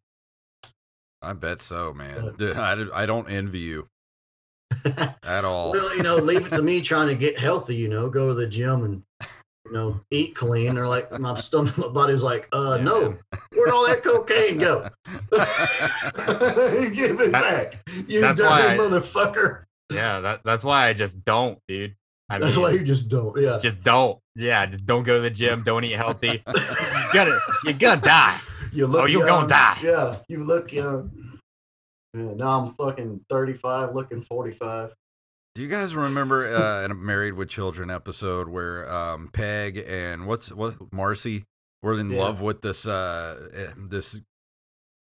[1.20, 2.34] I bet so, man.
[2.38, 3.88] Dude, I, I don't envy you
[5.24, 5.72] at all.
[5.72, 7.76] well, you know, leave it to me trying to get healthy.
[7.76, 9.02] You know, go to the gym and
[9.72, 10.76] you know eat clean.
[10.76, 13.16] Or like my stomach, my body's like, uh, Yeah, no,
[13.54, 14.88] where'd all that cocaine go?
[16.94, 19.64] Give it back, you dirty I- motherfucker.
[19.90, 21.94] Yeah, that, that's why I just don't, dude.
[22.30, 23.38] I That's mean, why you just don't.
[23.38, 23.58] Yeah.
[23.62, 24.18] just don't.
[24.36, 25.62] Yeah, just don't go to the gym.
[25.64, 26.42] Don't eat healthy.
[26.46, 28.38] you gotta, you're gonna die.
[28.72, 29.28] You look Oh, you young.
[29.28, 29.78] gonna die.
[29.82, 31.10] Yeah, you look young.
[32.14, 34.94] Yeah, now I'm fucking 35, looking 45.
[35.54, 40.50] Do you guys remember uh, a Married with Children episode where um, Peg and what's
[40.50, 41.44] what Marcy
[41.82, 42.20] were in Yeah.
[42.20, 44.18] love with this uh, eh, this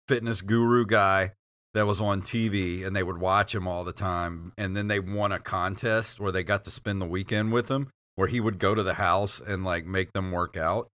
[0.07, 1.33] fitness guru guy
[1.75, 5.01] that was on TV, and they would watch him all the time, and then they
[5.01, 8.61] won a contest where they got to spend the weekend with him, where he would
[8.61, 10.89] go to the house and like make them work out.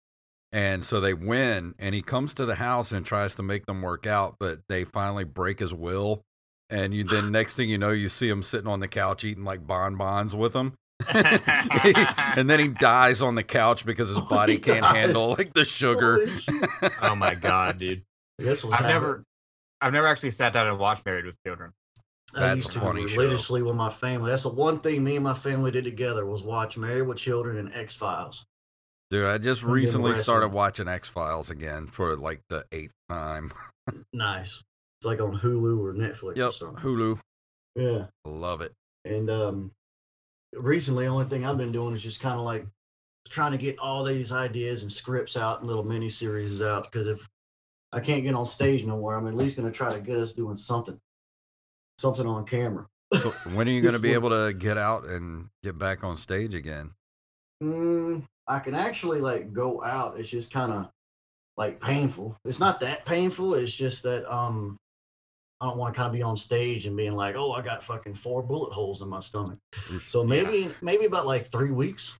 [0.52, 3.82] And so they win, and he comes to the house and tries to make them
[3.82, 6.22] work out, but they finally break his will.
[6.72, 9.44] And you then next thing you know, you see him sitting on the couch eating
[9.44, 10.72] like bonbons with him.
[11.12, 14.94] and then he dies on the couch because his Oh, body he can't dies.
[14.96, 16.26] handle like the sugar.
[17.02, 18.02] Oh my god, dude.
[18.38, 18.88] This I've happening.
[18.88, 19.24] never,
[19.80, 21.72] I've never actually sat down and watched Married with Children.
[22.34, 23.20] I That's used to funny show.
[23.20, 24.30] religiously with my family.
[24.30, 27.58] That's the one thing me and my family did together was watch Married with Children
[27.58, 28.46] and X Files.
[29.10, 33.52] Dude, I just And recently started watching X Files again for like the eighth time.
[34.14, 34.62] Nice.
[35.02, 36.84] It's like on Hulu or Netflix or Yep, something.
[36.84, 37.18] Hulu,
[37.74, 38.06] Yeah.
[38.24, 38.72] love it.
[39.04, 39.72] And um,
[40.52, 42.64] recently, the only thing I've been doing is just kind of like
[43.28, 46.84] trying to get all these ideas and scripts out and little mini series out.
[46.84, 47.28] Because if
[47.90, 50.32] I can't get on stage nowhere, I'm at least going to try to get us
[50.34, 51.00] doing something,
[51.98, 52.86] something on camera.
[53.12, 56.16] So when are you going to be able to get out and get back on
[56.16, 56.92] stage again?
[57.60, 60.20] Mm, I can actually like go out.
[60.20, 60.90] It's just kind of
[61.56, 62.36] like painful.
[62.44, 63.54] It's not that painful.
[63.54, 64.78] It's just that um,
[65.62, 67.84] I don't want to kind of be on stage and being like, oh, I got
[67.84, 69.58] fucking four bullet holes in my stomach.
[70.08, 70.28] So Yeah.
[70.42, 72.18] maybe maybe about like three weeks.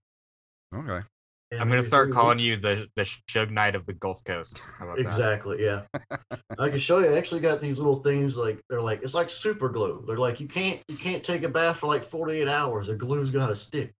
[0.74, 1.04] Okay.
[1.50, 2.42] Yeah, I'm gonna start calling weeks.
[2.44, 4.58] you the the Suge Knight of the Gulf Coast.
[4.78, 5.06] How about that?
[5.06, 5.62] Exactly.
[5.64, 5.82] Yeah.
[6.58, 7.08] I can show you.
[7.12, 10.04] I actually got these little things like they're like it's like super glue.
[10.06, 12.86] They're like you can't you can't take a bath for like 48 hours.
[12.86, 13.92] The glue's got to stick.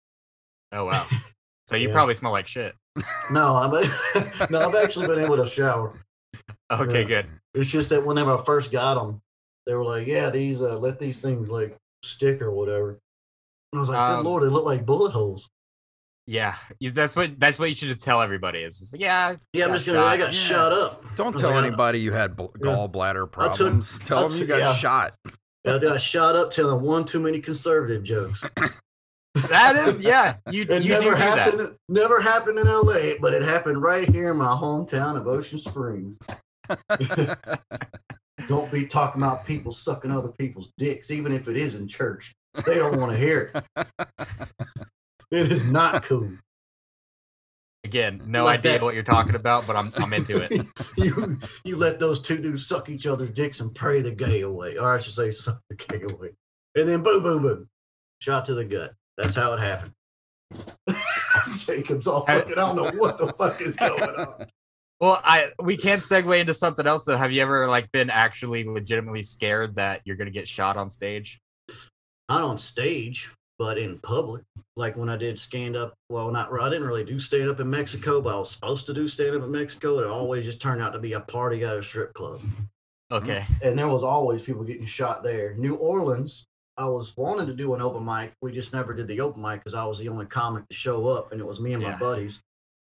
[0.71, 1.05] Oh wow.
[1.69, 1.95] So you Yeah.
[1.95, 2.75] probably smell like shit.
[3.31, 3.71] No, I'm
[4.51, 5.99] no, I've actually been able to shower.
[6.71, 7.07] Okay, Yeah.
[7.07, 7.27] good.
[7.55, 9.23] It's just that whenever I first got them,
[9.67, 12.91] they were like, yeah, these uh, let these things like stick or whatever.
[13.73, 15.49] And I was like, Um, good lord, they look like bullet holes.
[16.27, 18.61] Yeah, that's what that's what you should tell everybody.
[18.61, 20.01] Is like, yeah, Yeah, I'm just gonna.
[20.01, 20.31] I got Yeah.
[20.39, 21.03] shot up.
[21.17, 22.67] Don't tell like, anybody you had bl- Yeah.
[22.69, 23.99] gallbladder took- problems.
[24.01, 24.73] tell I them you got yeah.
[24.75, 25.15] shot.
[25.67, 28.45] I got shot up telling one too many conservative jokes.
[29.49, 30.37] that is yeah.
[30.51, 31.59] You It you never do do happened.
[31.61, 31.77] that.
[31.89, 36.19] Never happened in L.A., but it happened right here in my hometown of Ocean Springs.
[38.49, 42.35] Don't be talking about people sucking other people's dicks, even if it is in church.
[42.67, 43.87] They don't want to hear it.
[45.31, 46.31] It is not cool.
[47.85, 48.83] Again, no Like idea that.
[48.83, 50.67] what you're talking about, but I'm I'm into it.
[50.99, 54.77] you you let those two dudes suck each other's dicks and pray the gay away,
[54.77, 56.33] or I should say, suck the gay away,
[56.75, 57.69] and then boom, boom, boom,
[58.21, 58.93] shot to the gut.
[59.17, 59.93] That's how it happened.
[61.67, 62.53] Jacob's all fucking.
[62.53, 64.47] I don't know what the fuck is going on.
[65.03, 67.17] Well, I we can't segue into something else though.
[67.17, 71.41] Have you ever like been actually legitimately scared that you're gonna get shot on stage?
[72.29, 74.45] Not on stage, but in public.
[74.77, 75.95] Like when I did stand up.
[76.09, 78.95] Well, not I didn't really do stand up in Mexico, but I was supposed to
[78.95, 79.99] do stand up in Mexico.
[79.99, 82.41] It always just turned out to be a party at a strip club.
[83.11, 83.45] Okay.
[83.61, 85.55] and there was always people getting shot there.
[85.57, 86.47] New Orleans,
[86.79, 88.33] I was wanting to do an open mic.
[88.41, 91.09] We just never did the open mic because I was the only comic to show
[91.09, 91.99] up, and it was me and my Yeah.
[91.99, 92.41] buddies.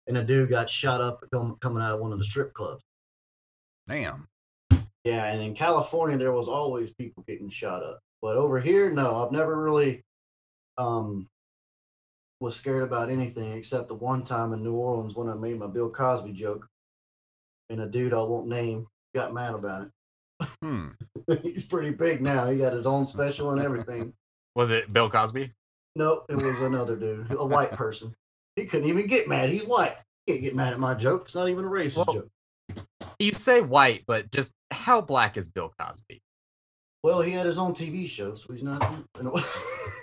[0.07, 2.83] And a dude got shot up com- coming out of one of the strip clubs.
[3.87, 4.27] Damn.
[5.03, 7.99] Yeah, and in California, there was always people getting shot up.
[8.21, 10.01] But over here, no, I've never really
[10.77, 11.27] um,
[12.39, 15.67] was scared about anything except the one time in New Orleans when I made my
[15.67, 16.67] Bill Cosby joke,
[17.69, 19.89] and a dude I won't name got mad about
[20.61, 20.87] Hmm.
[21.27, 21.39] it.
[21.43, 22.49] He's pretty big now.
[22.49, 24.13] He got his own special and everything.
[24.55, 25.51] Was it Bill Cosby?
[25.95, 28.15] Nope, it was another dude, a white person.
[28.55, 29.49] He couldn't even get mad.
[29.49, 29.95] He's white.
[30.25, 31.23] He can't get mad at my joke.
[31.25, 32.29] It's not even a racist Well- joke.
[33.19, 36.21] You say white, but just how black is Bill Cosby?
[37.03, 38.81] Well, he had his own TV show, so he's not.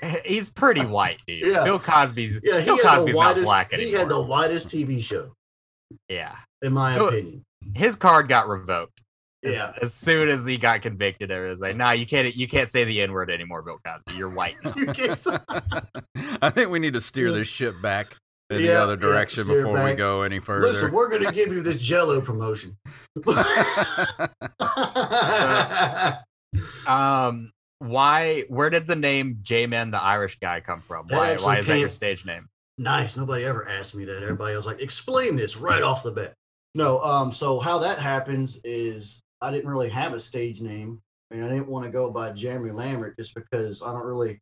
[0.24, 1.44] He's pretty white, dude.
[1.46, 1.64] Yeah.
[1.64, 3.44] Bill Cosby's yeah, he Bill Cosby's the not widest.
[3.46, 5.32] black He had the whitest TV show,
[6.08, 7.42] yeah, in my Oh, opinion.
[7.74, 9.00] his card got revoked.
[9.44, 9.72] As- Yeah.
[9.82, 12.84] As, soon as he got convicted, it was like, nah, you can't you can't say
[12.84, 14.16] the N word anymore, Bill Cosby.
[14.16, 14.72] You're white now.
[14.76, 15.36] You can't say-
[16.40, 18.16] I think we need to steer this ship back
[18.50, 20.66] in the other direction steer before we go any further.
[20.66, 22.76] Listen, we're gonna give you this Jello promotion.
[26.86, 28.44] um, why?
[28.48, 31.06] Where did the name J-Man the Irish guy come from?
[31.08, 31.36] That Why?
[31.36, 32.48] Why is that your stage name?
[32.80, 33.16] nice.
[33.16, 34.22] Nobody ever asked me that.
[34.22, 36.34] Everybody was like, explain this right off the bat.
[36.74, 41.44] No, um, so how that happens is I didn't really have a stage name and
[41.44, 44.40] I didn't want to go by Jeremy Lambert just because I don't really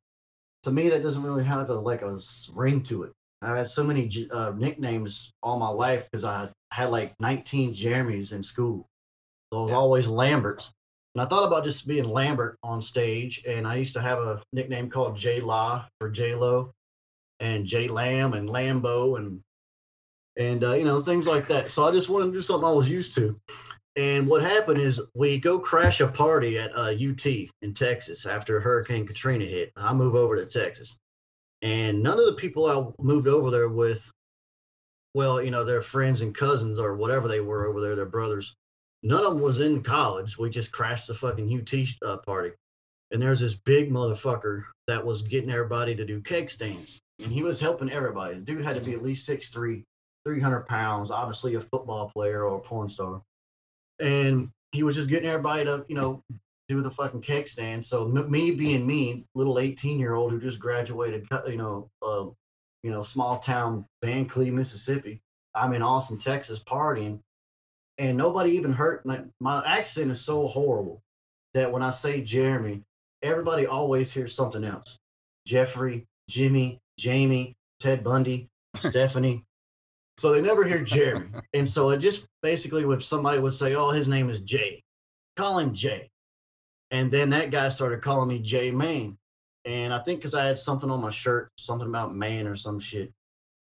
[0.64, 2.18] to me that doesn't really have a like a
[2.52, 3.12] ring to it.
[3.42, 8.32] I've had so many uh, nicknames all my life because I had like 19 Jeremys
[8.32, 8.86] in school.
[9.52, 9.76] So I was Yeah.
[9.76, 10.68] always Lambert.
[11.14, 13.42] And I thought about just being Lambert on stage.
[13.46, 16.72] And I used to have a nickname called J La for J Lo
[17.40, 19.40] and J Lamb and Lambo and
[20.36, 21.70] and uh, you know things like that.
[21.70, 23.40] So I just wanted to do something I was used to.
[23.96, 27.26] And what happened is we go crash a party at uh, UT
[27.62, 29.72] in Texas after Hurricane Katrina hit.
[29.76, 30.96] I move over to Texas,
[31.62, 34.10] and none of the people I moved over there with,
[35.14, 38.54] well, you know, their friends and cousins or whatever they were over there, their brothers.
[39.02, 40.38] None of them was in college.
[40.38, 41.74] We just crashed the fucking UT
[42.08, 42.50] uh, party,
[43.10, 47.42] and there's this big motherfucker that was getting everybody to do keg stands, and he
[47.42, 48.34] was helping everybody.
[48.34, 49.84] The dude had to be at least 6'3",
[50.24, 53.22] 300 pounds, obviously a football player or a porn star
[54.00, 56.22] and he was just getting everybody to you know
[56.68, 57.84] do the fucking keg stand.
[57.84, 62.34] So m- me being me, little eighteen year old who just graduated, you know, um,
[62.82, 65.20] you know, small town Vancleave, Mississippi.
[65.54, 67.20] I'm in Austin, Texas, partying,
[67.98, 69.00] and nobody even heard.
[69.04, 71.02] My, my accent is so horrible
[71.54, 72.82] that when I say Jeremy,
[73.22, 74.98] everybody always hears something else.
[75.46, 79.44] Jeffrey, Jimmy, Jamie, Ted Bundy, Stephanie.
[80.18, 81.30] So they never hear Jeremy.
[81.54, 84.82] And so it just basically when somebody would say, Oh, his name is Jay,
[85.36, 86.10] call him Jay.
[86.90, 89.18] And then that guy started calling me Jay Main.
[89.64, 92.80] And I think because I had something on my shirt, something about man or some
[92.80, 93.12] shit.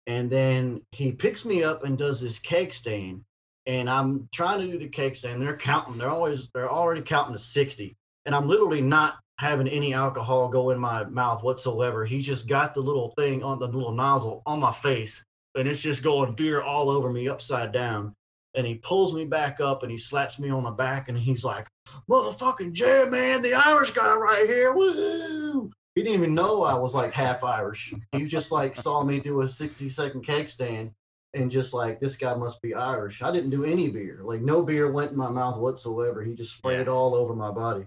[0.06, 3.22] And then he picks me up and does this keg stand.
[3.66, 5.40] And I'm trying to do the keg stand.
[5.40, 7.96] They're counting, they're always, they're already counting to 60.
[8.26, 12.04] And I'm literally not having any alcohol go in my mouth whatsoever.
[12.04, 15.80] He just got the little thing on the little nozzle on my face and it's
[15.80, 18.14] just going beer all over me upside down.
[18.56, 21.44] And he pulls me back up and he slaps me on the back and he's
[21.44, 21.66] like,
[22.08, 24.72] motherfucking Jay, man, the Irish guy right here.
[24.72, 25.70] Woo!
[25.94, 27.92] He didn't even know I was like half Irish.
[28.12, 30.92] He just like saw me do a 60 second keg stand
[31.34, 33.22] and just like, this guy must be Irish.
[33.22, 34.20] I didn't do any beer.
[34.22, 36.22] Like, no beer went in my mouth whatsoever.
[36.22, 36.82] He just sprayed Yeah.
[36.82, 37.86] it all over my body.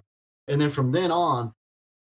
[0.49, 1.53] And then from then on,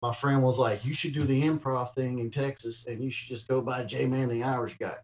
[0.02, 3.28] my friend was like, you should do the improv thing in Texas and you should
[3.28, 4.96] just go by J Man, the Irish guy.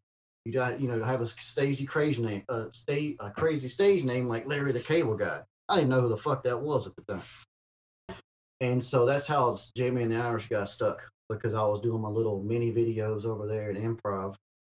[0.48, 4.24] You got, you know, have a stagey crazy name, a stage, a crazy stage name
[4.28, 5.42] like Larry the Cable Guy.
[5.68, 8.16] I didn't know who the fuck that was at the time.
[8.62, 12.08] And so that's how Jamie and the Irish got stuck because I was doing my
[12.08, 14.36] little mini videos over there at improv,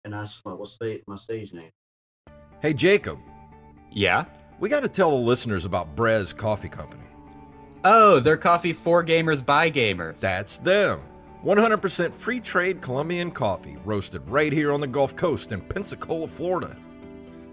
[0.07, 1.69] and that's what was sta- my stage name.
[2.61, 3.19] Hey, Jacob,
[3.93, 4.25] Yeah.
[4.61, 7.05] we got to tell the listeners about Brez Coffee Company.
[7.85, 10.19] Oh, they're coffee for gamers by gamers.
[10.21, 11.03] That's them.
[11.45, 16.77] 100% free trade Colombian coffee, roasted right here on the Gulf Coast in Pensacola, Florida.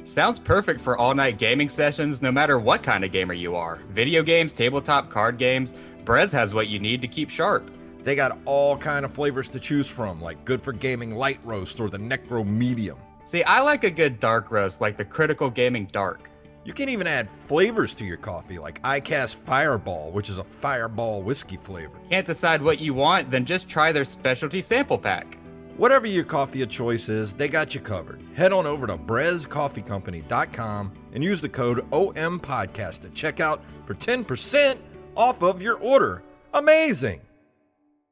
[0.04, 3.78] Sounds perfect for all night gaming sessions, no matter what kind of gamer you are.
[3.90, 5.74] Video games, tabletop, card games.
[6.04, 7.72] Brez has what you need to keep sharp.
[8.04, 11.80] They got all kind of flavors to choose from, like good for gaming light roast
[11.80, 12.98] or the Necro medium.
[13.26, 16.30] See, I like a good dark roast, like the Critical Gaming Dark.
[16.66, 21.22] You can even add flavors to your coffee, like iCast Fireball, which is a fireball
[21.22, 22.00] whiskey flavor.
[22.10, 23.30] Can't decide what you want?
[23.30, 25.38] Then just try their specialty sample pack.
[25.78, 28.20] Whatever your coffee of choice is, they got you covered.
[28.34, 34.78] Head on over to brezcoffeecompany.com and use the code OMPodcast at checkout for 10%
[35.16, 36.24] off of your order.
[36.54, 37.22] Amazing!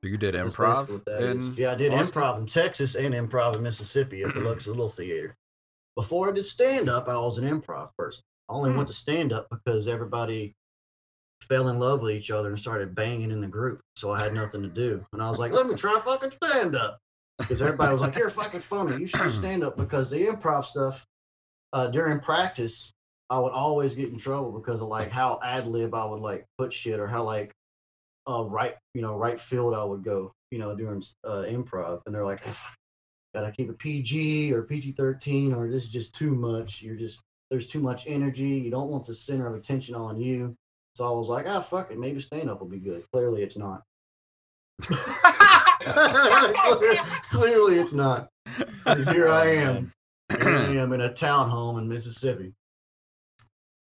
[0.04, 0.88] You did improv?
[0.88, 2.22] basically what in Yeah, I did Austin?
[2.22, 5.38] improv in Texas and improv in Mississippi at the Lux Little Theater.
[5.96, 8.26] Before I did stand up, I was an improv person.
[8.50, 10.54] I only went to stand up because everybody
[11.42, 13.82] fell in love with each other and started banging in the group.
[13.96, 15.06] So I had nothing to do.
[15.14, 17.00] And I was like, let me try fucking stand up.
[17.38, 18.98] Because everybody was like, you're fucking funny.
[18.98, 19.76] You should stand up.
[19.76, 21.06] Because the improv stuff
[21.74, 22.94] uh, during practice,
[23.30, 26.46] I would always get in trouble because of like how ad lib I would like
[26.58, 27.52] put shit or how like
[28.30, 32.14] uh, right, you know, right field I would go, you know, during uh, improv, and
[32.14, 32.46] they're like,
[33.34, 36.82] gotta keep it PG or PG thirteen, or this is just too much.
[36.82, 37.22] You're just
[37.54, 38.50] there's too much energy.
[38.50, 40.58] You don't want the center of attention on you.
[40.96, 43.04] So I was like, ah, fuck it, maybe stand up will be good.
[43.12, 43.84] Clearly, it's not.
[47.30, 48.30] Clearly, it's not.
[48.88, 49.94] And here I am.
[50.32, 52.56] Here I am in a townhome in Mississippi.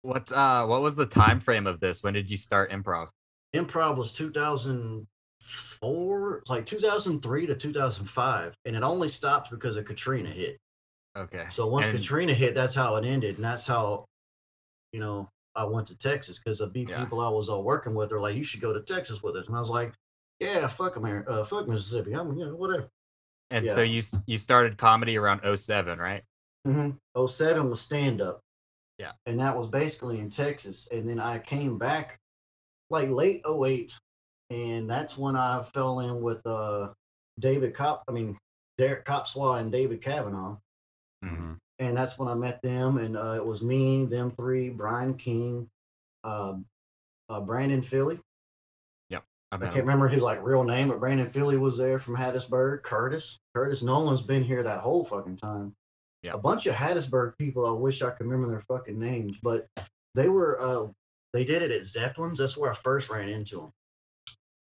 [0.03, 2.01] What uh what was the time frame of this?
[2.01, 3.09] When did you start improv?
[3.53, 10.29] Improv was 2004, it's like 2003 to 2005, and it only stopped because of Katrina
[10.29, 10.61] hit.
[11.17, 11.47] Okay.
[11.49, 14.05] So once And- Katrina hit, that's how it ended, and that's how,
[14.93, 17.03] you know, I went to Texas because the Yeah.
[17.03, 19.47] people I was all working with are like, "You should go to Texas with us,"
[19.47, 19.93] and I was like,
[20.39, 22.87] "Yeah, fuck America, uh, fuck Mississippi, I'm you know whatever."
[23.49, 23.73] And yeah.
[23.73, 26.23] so you you started comedy around 07, right?
[26.67, 26.97] Mm-hmm.
[27.25, 28.39] 07 was stand up.
[28.99, 29.13] Yeah.
[29.25, 30.87] And that was basically in Texas.
[30.91, 32.19] And then I came back
[32.89, 33.97] like late 08.
[34.51, 36.93] And that's when I fell in with uh
[37.39, 38.37] David Cop, I mean,
[38.77, 40.57] Derek Copswa and David Kavanaugh.
[41.23, 41.57] Mhm.
[41.79, 42.97] And that's when I met them.
[42.97, 45.69] And uh, it was me, them three, Brian King,
[46.23, 46.65] um,
[47.29, 48.19] uh, Brandon Philly.
[49.51, 49.81] I I can't him.
[49.81, 52.83] remember his like real name, but Brandon Philly was there from Hattiesburg.
[52.83, 55.75] Curtis, Curtis Nolan's been here that whole fucking time.
[56.21, 56.33] Yeah.
[56.33, 57.65] A bunch of Hattiesburg people.
[57.65, 59.65] I wish I could remember their fucking names, but
[60.13, 60.59] they were.
[60.61, 60.91] uh
[61.33, 62.37] They did it at Zeppelin's.
[62.37, 63.71] That's where I first ran into them.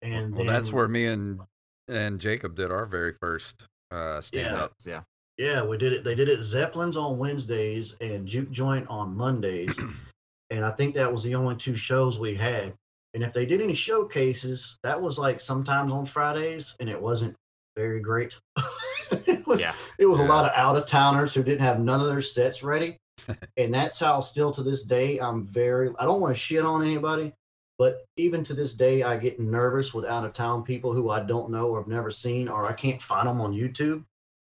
[0.02, 1.40] And Well, that's where me and
[1.88, 4.62] and Jacob did our very first uh, stand Yeah.
[4.62, 4.72] up.
[4.84, 5.02] Yeah.
[5.38, 6.04] Yeah, we did it.
[6.04, 9.76] They did it Zeppelin's on Wednesdays and Juke Joint on Mondays.
[10.50, 12.72] and I think that was the only two shows we had.
[13.14, 17.34] And if they did any showcases, that was like sometimes on Fridays, and it wasn't
[17.74, 18.38] very great.
[19.26, 19.74] it was Yeah.
[19.98, 22.62] it was a lot of out of towners who didn't have none of their sets
[22.62, 22.96] ready.
[23.56, 26.82] and that's how still to this day I'm very I don't want to shit on
[26.82, 27.32] anybody,
[27.78, 31.20] but even to this day I get nervous with out of town people who I
[31.20, 34.04] don't know or have never seen or I can't find them on YouTube.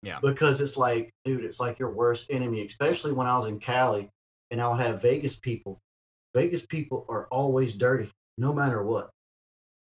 [0.03, 0.19] Yeah.
[0.21, 4.09] Because it's like, dude, it's like your worst enemy, especially when I was in Cali
[4.51, 5.79] and I would have Vegas people.
[6.35, 9.09] Vegas people are always dirty, no matter what.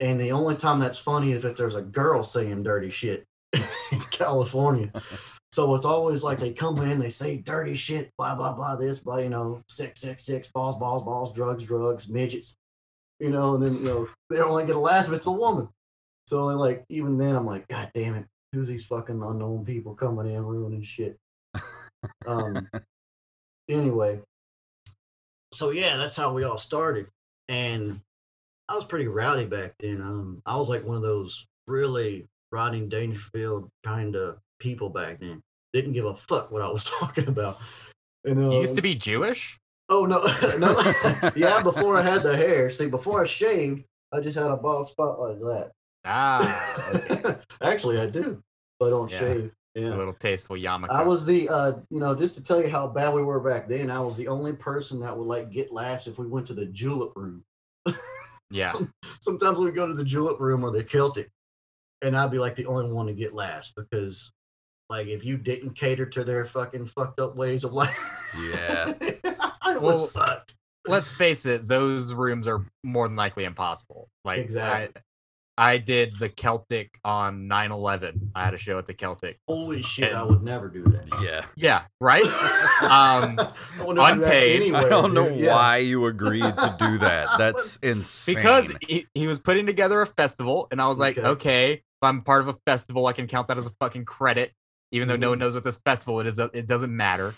[0.01, 4.01] And the only time that's funny is if there's a girl saying dirty shit in
[4.11, 4.91] California.
[5.51, 9.01] So it's always like they come in, they say dirty shit, blah blah blah, this,
[9.01, 12.55] blah, you know, six six six, balls balls balls, drugs drugs, midgets,
[13.19, 15.69] you know, and then you know they only get a laugh if it's a woman.
[16.27, 20.33] So like even then, I'm like, God damn it, who's these fucking unknown people coming
[20.33, 21.19] in ruining shit?
[22.27, 22.69] Um.
[23.69, 24.21] anyway,
[25.53, 27.09] so yeah, that's how we all started,
[27.49, 28.01] and
[28.69, 30.01] I was pretty rowdy back then.
[30.01, 35.41] Um, I was like one of those really Rodney Dangerfield kind of people back then.
[35.73, 37.59] Didn't give a fuck what I was talking about.
[38.25, 39.59] And, You used um, to be Jewish?
[39.89, 40.19] Oh no,
[40.59, 41.63] no, yeah.
[41.63, 45.19] Before I had the hair, see, before I shaved, I just had a bald spot
[45.19, 45.73] like that.
[46.05, 47.35] Ah, okay.
[47.63, 48.43] Actually, I do,
[48.79, 49.19] but I don't Yeah.
[49.19, 49.53] shave.
[49.77, 50.91] a Yeah, little tasteful yarmulke.
[50.91, 53.69] I was the, uh, you know, just to tell you how bad we were back
[53.69, 53.91] then.
[53.91, 56.67] I was the only person that would like get laughs if we went to the
[56.67, 57.45] julep room.
[58.51, 58.71] yeah.
[58.73, 61.31] Some- sometimes we go to the julep room or the Celtic,
[62.03, 64.33] and I'd be like the only one to get laughs because,
[64.89, 67.97] like, if you didn't cater to their fucking fucked up ways of life,
[68.37, 68.95] Yeah.
[69.01, 69.21] it
[69.65, 70.55] Well, was fucked.
[70.87, 74.09] Let's face it, those rooms are more than likely impossible.
[74.25, 74.97] Like Exactly.
[74.97, 75.01] I,
[75.59, 78.31] I did the Celtic on 9/11.
[78.35, 79.39] I had a show at the Celtic.
[79.49, 81.09] Holy shit, I would never do that.
[81.23, 81.45] Yeah.
[81.57, 82.25] Yeah, right?
[82.81, 83.53] Um, I
[83.85, 84.63] would do unpaid.
[84.63, 85.41] anyway, I don't know dude.
[85.41, 85.55] Yeah.
[85.55, 87.27] why you agreed to do that.
[87.39, 88.37] That's insane.
[88.37, 91.27] because he, he was putting together a festival and i was like Okay.
[91.29, 94.53] okay if i'm part of a festival i can count that as a fucking credit
[94.93, 95.21] even though Mm-hmm.
[95.23, 97.35] no one knows what this festival it is it doesn't matter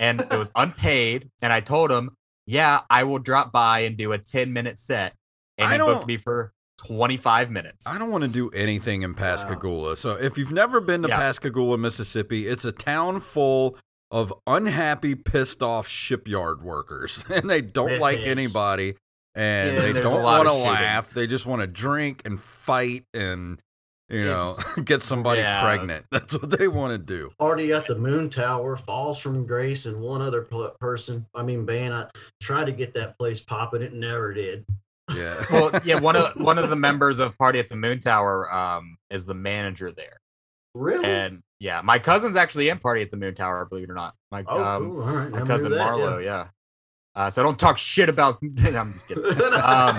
[0.00, 2.10] and it was unpaid and i told him
[2.46, 5.14] yeah i will drop by and do a 10 minute set
[5.58, 9.14] and I he booked me for 25 minutes I don't want to do anything in
[9.14, 9.96] Pascagoula.
[9.96, 11.16] So if you've never been to Yeah.
[11.18, 13.76] Pascagoula, Mississippi, it's a town full
[14.10, 18.30] of unhappy, pissed off shipyard workers, and they don't like Redheads.
[18.38, 18.94] anybody,
[19.34, 21.10] and Yeah, they don't want to laugh.
[21.10, 23.60] They just want to drink and fight and
[24.08, 25.60] you know get somebody yeah.
[25.62, 26.06] pregnant.
[26.10, 27.30] That's what they want to do.
[27.38, 31.26] Party at the Moon Tower, Falls from Grace, and one other pl- person.
[31.34, 31.92] I mean, band.
[31.92, 32.06] I
[32.40, 33.82] tried to get that place popping.
[33.82, 34.64] It never did.
[35.14, 35.44] Yeah.
[35.50, 38.98] well yeah one of one of the members of party at the moon tower um
[39.10, 40.20] is the manager there
[40.74, 41.04] Really?
[41.04, 44.14] and yeah my cousin's actually in party at the moon tower believe it or not
[44.30, 45.02] my oh, um cool.
[45.02, 45.30] Right.
[45.30, 46.48] my cousin that, Marlo, yeah.
[47.18, 48.38] Uh, so don't talk shit about.
[48.64, 49.24] I'm just kidding.
[49.24, 49.96] Um,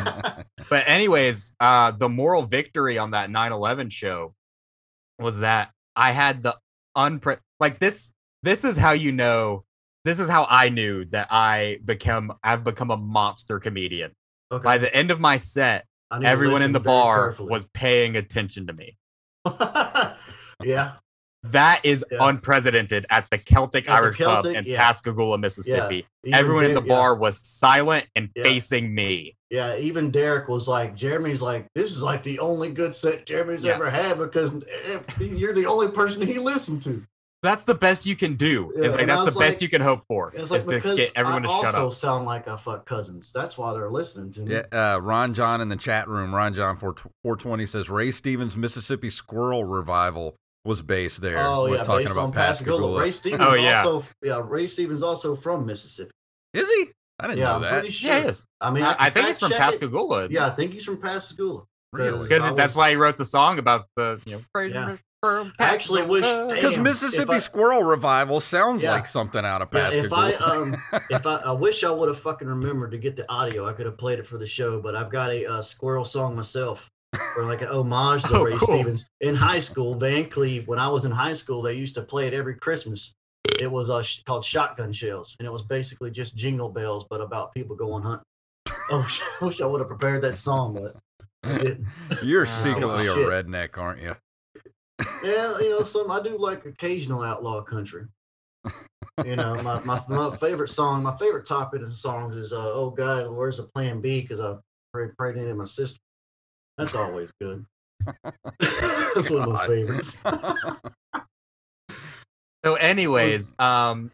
[0.70, 4.34] but anyways, uh, the moral victory on that 9/11 show
[5.20, 6.56] was that I had the
[6.98, 8.14] unpre like this.
[8.42, 9.66] This is how you know.
[10.06, 12.32] This is how I knew that I become.
[12.42, 14.12] I've become a monster comedian.
[14.52, 14.64] Okay.
[14.64, 17.50] By the end of my set, I need to everyone in the bar carefully.
[17.50, 18.98] was paying attention to me.
[20.64, 20.94] yeah,
[21.44, 22.18] That is Yeah.
[22.22, 24.78] unprecedented at the Celtic At the Irish Pub Celtic, in yeah.
[24.78, 26.06] Pascagoula, Mississippi.
[26.26, 28.44] even Everyone in the Derek- yeah, bar was silent and Yeah.
[28.44, 29.38] facing me.
[29.50, 33.64] Yeah, even Derek was like, Jeremy's like, this is like the only good set Jeremy's
[33.64, 33.76] Yeah.
[33.76, 37.06] ever had because eh, you're the only person he listened to.
[37.42, 38.74] That's the best you can do.
[38.76, 40.32] Yeah, It's like that's was the best you can hope for.
[40.34, 41.94] It's Is like to because get everyone I to shut also up.
[41.94, 43.32] sound like I fuck cousins.
[43.34, 44.56] That's why they're listening to me.
[44.56, 46.36] Yeah, uh, Ron John in the chat room.
[46.36, 50.36] Ron John four four twenty says Ray Stevens Mississippi Squirrel Revival
[50.66, 51.38] was based there.
[51.40, 53.02] Oh We're yeah, talking based about on Pascagoula.
[53.02, 53.84] Ray Stevens Oh, yeah.
[53.86, 56.12] also yeah, Ray Stevens also from Mississippi.
[56.54, 56.88] Is he?
[57.22, 57.72] I didn't Yeah, know I'm that.
[57.72, 58.12] pretty sure.
[58.12, 58.46] Yeah, he is.
[58.60, 59.64] I mean, I, I, think he's from check it.
[59.64, 60.28] Pascagoula.
[60.30, 61.64] Yeah, I think he's from Pascagoula.
[61.94, 62.28] Really?
[62.28, 64.42] because that's was- why he wrote the song about the you know.
[64.54, 64.98] praise Yeah.
[65.22, 68.94] From I actually wish- Because Mississippi I- Squirrel Revival sounds Yeah.
[68.94, 72.20] like something out of Yeah, if I um if I I wish I would have
[72.20, 74.80] fucking remembered to get the audio, I could have played it for the show.
[74.82, 76.90] But I've got a uh, squirrel song myself,
[77.36, 78.68] or like an homage to Oh, Ray cool.
[78.78, 79.10] Stevens.
[79.20, 82.34] In high school, Vancleave, when I was in high school, they used to play it
[82.34, 83.14] every Christmas.
[83.60, 87.20] It was uh, sh- called Shotgun Shells, and it was basically just jingle bells, but
[87.20, 88.24] about people going hunting.
[88.90, 89.06] Oh,
[89.42, 90.96] I wish I would have prepared that song, but
[91.44, 91.88] I didn't.
[92.24, 94.16] You're Oh, secretly a redneck, aren't you?
[95.24, 98.08] Yeah, you know, some I do like occasional outlaw country.
[99.24, 102.90] You know, my, my, my favorite song, my favorite topic of songs is uh, "Oh
[102.90, 104.56] God, where's the Plan B?" Because I
[104.94, 106.00] prayed, prayed into my sister.
[106.78, 107.66] That's always good.
[108.60, 110.18] That's one of my favorites.
[112.66, 114.12] So, anyways, um,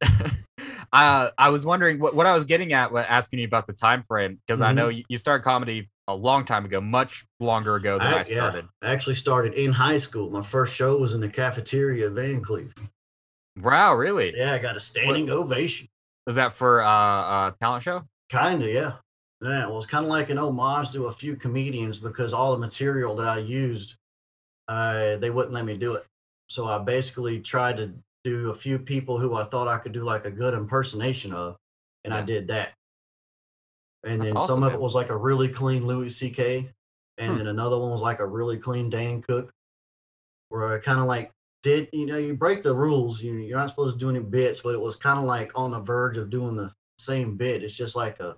[0.94, 3.74] I I was wondering what, what I was getting at when asking you about the
[3.74, 4.78] time frame because I Mm-hmm.
[4.78, 8.18] know you, you started comedy a long time ago, much longer ago than I, I,
[8.18, 8.68] yeah, started.
[8.82, 10.30] I actually started in high school.
[10.30, 12.74] My first show was in the cafeteria of Vancleave.
[13.62, 14.34] Wow, really?
[14.36, 15.88] Yeah, I got a standing ovation.
[16.28, 16.90] Was that for uh,
[17.50, 18.04] a talent show?
[18.30, 18.94] Kinda, yeah.
[19.42, 22.58] Yeah, it was kind of like an homage to a few comedians because all the
[22.58, 23.96] material that I used,
[24.68, 26.06] uh, they wouldn't let me do it.
[26.50, 27.94] So I basically tried to
[28.24, 31.58] do a few people who I thought I could do like a good impersonation of,
[32.04, 32.74] and I did that.
[34.06, 34.80] And That's then awesome, some of man.
[34.80, 36.72] it was like a really clean Louis C.K.,
[37.18, 37.38] and Hmm.
[37.40, 39.52] then another one was like a really clean Dane Cook,
[40.50, 41.32] where I kind of like
[41.64, 44.60] did you know you break the rules, you you're not supposed to do any bits,
[44.62, 47.64] but it was kind of like on the verge of doing the same bit.
[47.64, 48.38] It's just like a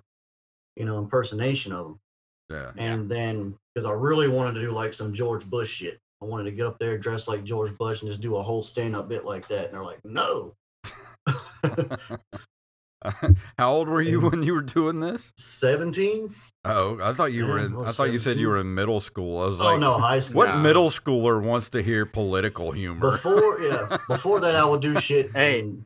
[0.76, 2.00] you know impersonation of them.
[2.48, 2.72] Yeah.
[2.78, 6.44] And then because I really wanted to do like some George Bush shit, I wanted
[6.44, 9.08] to get up there dressed like George Bush and just do a whole stand up
[9.08, 9.66] bit like that.
[9.66, 10.54] And they're like, no.
[13.58, 15.32] How old were you when you were doing this?
[15.38, 16.30] 17?
[16.64, 17.72] Oh, I thought you were in.
[17.74, 19.40] I I was thought you said you were in middle school.
[19.40, 20.38] I was Oh like, no, high school.
[20.38, 20.58] what No.
[20.58, 23.12] middle schooler wants to hear political humor?
[23.12, 25.60] Before, yeah, before that, I would do shit Hey.
[25.60, 25.84] in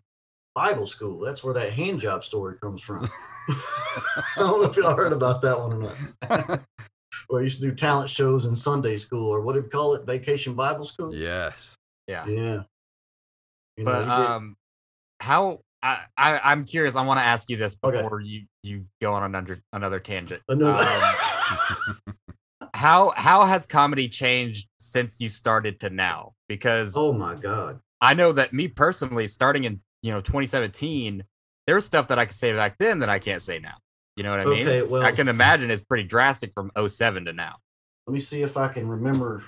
[0.54, 1.20] Bible school.
[1.20, 3.08] That's where that hand job story comes from.
[3.48, 5.92] I don't know if y'all heard about that one or
[6.28, 6.60] not.
[7.28, 9.94] Where I used to do talent shows in Sunday school, or what do you call
[9.94, 10.06] it?
[10.06, 11.14] Vacation Bible school?
[11.14, 11.74] yes.
[12.08, 12.26] Yeah.
[12.26, 12.62] Yeah.
[13.76, 14.56] You But you get- um,
[15.20, 16.95] how I, I I'm curious.
[16.97, 18.01] I want to ask you this Okay.
[18.03, 20.43] before you you go on another another tangent.
[20.49, 22.14] another- Um,
[22.74, 26.33] how how has comedy changed since you started to now?
[26.49, 27.80] Because oh my God.
[28.01, 31.24] I know that me personally, starting in you know 2017,
[31.66, 33.74] there was stuff that I could say back then that I can't say now.
[34.16, 34.62] You know what I mean?
[34.68, 37.57] Okay, well, I can imagine it's pretty drastic from 07 to now.
[38.07, 39.43] let me see if I can remember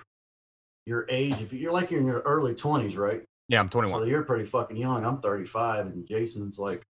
[0.86, 1.40] your age.
[1.40, 3.22] If you're like you're in your early 20s, right?
[3.48, 4.00] Yeah, I'm 21.
[4.00, 5.04] So you're pretty fucking young.
[5.04, 6.82] I'm 35, and Jason's like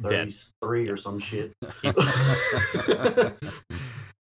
[0.00, 0.32] Dead.
[0.62, 1.52] 33 or some shit.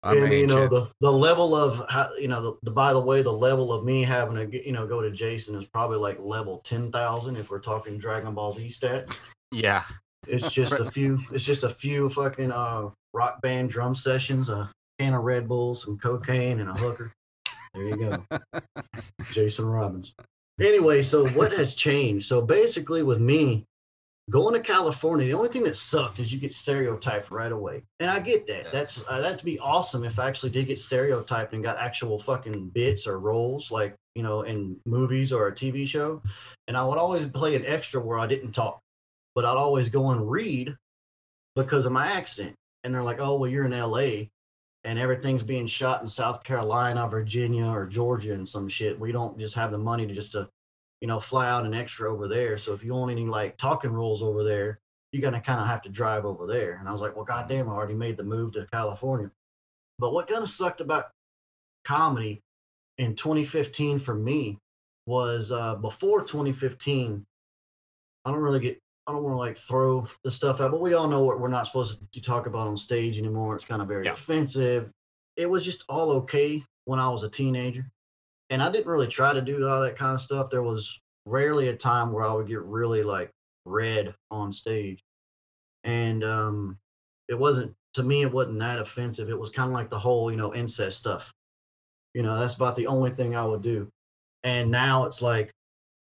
[0.04, 0.72] I'm and you know ancient.
[0.72, 3.84] the the level of how you know the, the by the way the level of
[3.86, 7.60] me having to you know go to Jason is probably like level 10,000 if we're
[7.60, 9.20] talking Dragon Ball Z stats.
[9.52, 9.84] Yeah,
[10.28, 11.20] It's just a few.
[11.32, 15.76] It's just a few fucking uh rock band drum sessions, a can of Red Bull,
[15.76, 17.12] some cocaine, and a hooker.
[17.76, 18.39] There you go,
[19.32, 20.14] Jason Robbins.
[20.60, 22.28] Anyway, so what has changed?
[22.28, 23.66] So basically, with me
[24.30, 28.10] going to California, the only thing that sucked is you get stereotyped right away, and
[28.10, 28.72] I get that.
[28.72, 32.70] That's uh, that'd be awesome if I actually did get stereotyped and got actual fucking
[32.70, 36.22] bits or roles, like you know, in movies or a TV show.
[36.68, 38.82] And I would always play an extra where I didn't talk
[39.36, 40.76] but I'd always go and read
[41.56, 42.56] because of my accent.
[42.84, 44.28] And they're like, oh, well, you're in LA
[44.84, 48.99] and everything's being shot in South Carolina, Virginia, or Georgia and some shit.
[48.99, 50.49] We don't just have the money to just to,
[51.01, 52.57] you know, fly out an extra over there.
[52.57, 54.79] So if you want any like talking rules over there,
[55.11, 56.77] you're gonna kind of have to drive over there.
[56.79, 59.29] And I was like, well, goddamn, I already made the move to California.
[59.99, 61.11] But what kind of sucked about
[61.84, 62.41] comedy
[62.97, 64.57] in 2015 for me
[65.05, 67.25] was uh, before 2015.
[68.23, 68.79] I don't really get
[69.12, 71.49] I don't want to like throw the stuff out, but we all know what we're
[71.49, 73.55] not supposed to talk about on stage anymore.
[73.55, 74.14] It's kind of very Yeah.
[74.14, 74.89] offensive.
[75.38, 77.89] it was just all okay when I was a teenager.
[78.49, 80.49] And I didn't really try to do all that kind of stuff.
[80.49, 83.32] There was rarely a time where I would get really like
[83.66, 85.01] red on stage.
[85.84, 86.78] And um
[87.28, 89.30] it wasn't to me it wasn't that offensive.
[89.30, 91.34] It was kind of like the whole, you know, incest stuff.
[92.14, 93.89] You know, that's about the only thing I would do.
[94.43, 95.51] And now it's like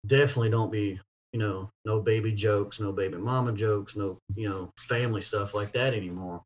[0.05, 0.99] definitely don't be,
[1.31, 5.71] you know, no baby jokes, no baby mama jokes, no, you know, family stuff like
[5.73, 6.43] that anymore.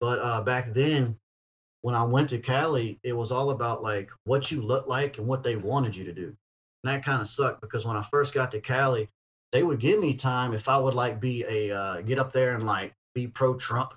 [0.00, 1.16] But uh back then
[1.82, 5.26] when I went to Cali, it was all about like what you look like and
[5.26, 6.34] what they wanted you to do.
[6.84, 9.08] And that kind of sucked because when I first got to Cali,
[9.52, 12.54] they would give me time if I would like be a uh, get up there
[12.54, 13.94] and like be pro Trump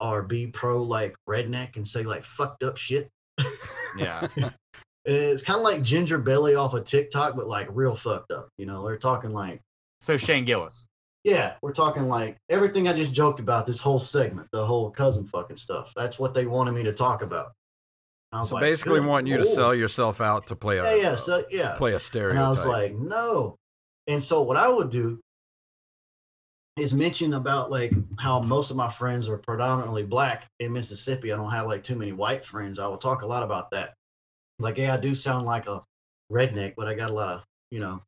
[0.00, 3.10] or be pro like redneck and say like fucked up shit.
[3.96, 4.26] Yeah.
[5.04, 8.48] it's kind of like Ginger Belly off of TikTok, but like real fucked up.
[8.58, 9.60] You know, they're talking like,
[10.00, 10.86] So Shane Gillis.
[11.24, 15.26] yeah, we're talking like everything I just joked about this whole segment, the whole cousin
[15.26, 15.92] fucking stuff.
[15.94, 17.52] That's what they wanted me to talk about.
[18.32, 20.96] I was So like, basically, "Good wanting you to sell yourself out to play a
[20.96, 21.74] Yeah, yeah, so yeah.
[21.76, 22.30] play a stereo.
[22.30, 22.38] And.
[22.40, 23.56] I was like, no.
[24.08, 25.20] And so what I would do
[26.76, 31.32] is mention about like how most of my friends are predominantly black in Mississippi.
[31.32, 32.78] I don't have like too many white friends.
[32.80, 33.94] I will talk a lot about that.
[34.58, 35.82] Like, yeah, I do sound like a
[36.30, 38.02] redneck, but I got a lot of, you know,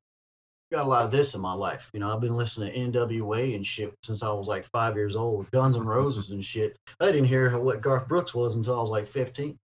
[0.72, 1.90] got a lot of this in my life.
[1.92, 5.16] You know, I've been listening to NWA and shit since I was like five years
[5.16, 6.76] old, Guns N' Roses and shit.
[7.01, 9.59] I didn't hear what Garth Brooks was until I was like 15.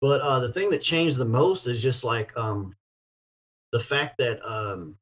[0.00, 2.74] But uh, the thing that changed the most is just like um,
[3.72, 4.96] the fact that um,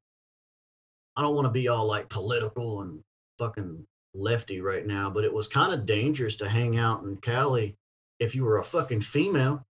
[1.15, 3.03] I don't want to be all like political and
[3.37, 7.75] fucking lefty right now, but it was kind of dangerous to hang out in Cali
[8.19, 9.63] if you were a fucking female,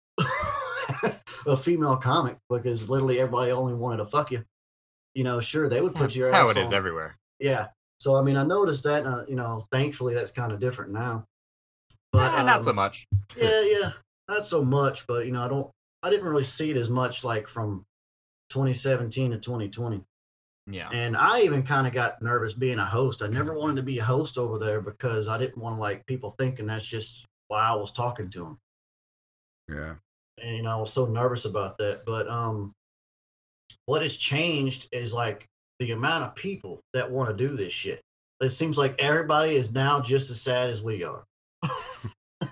[1.47, 4.43] a female comic, because literally everybody only wanted to fuck you.
[5.15, 7.17] You know, sure they would put That's your That's how ass it is on- everywhere.
[7.39, 7.67] yeah.
[7.99, 9.05] So I mean, I noticed that.
[9.07, 11.25] Uh, you know, thankfully that's kind of different now.
[12.11, 13.07] But Eh, not so um, much.
[13.35, 13.91] yeah, yeah,
[14.29, 15.07] not so much.
[15.07, 15.71] But you know, I don't.
[16.03, 17.83] I didn't really see it as much like from
[18.51, 20.03] 2017 to 2020.
[20.69, 20.89] Yeah.
[20.91, 23.23] And I even kind of got nervous being a host.
[23.23, 26.05] I never wanted to be a host over there because I didn't want to like
[26.05, 28.59] people thinking that's just why I was talking to them.
[29.69, 29.95] yeah.
[30.41, 32.01] And you I was so nervous about that.
[32.05, 32.73] But um,
[33.85, 35.45] what has changed is like
[35.79, 38.01] the amount of people that want to do this shit.
[38.39, 41.23] It seems like everybody is now just as sad as we are.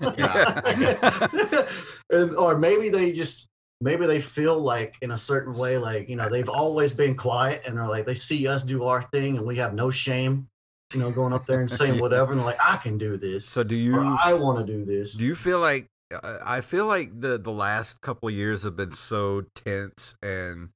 [0.02, 0.62] Yeah,
[2.10, 3.48] and, or maybe they just
[3.82, 7.62] maybe they feel like in a certain way like you know they've always been quiet
[7.66, 10.48] and they're like they see us do our thing and we have no shame
[10.94, 13.46] you know going up there and saying whatever and they're like i can do this
[13.46, 15.88] So do you i want to do this do you feel like
[16.24, 20.70] I feel like the the last couple of years have been so tense and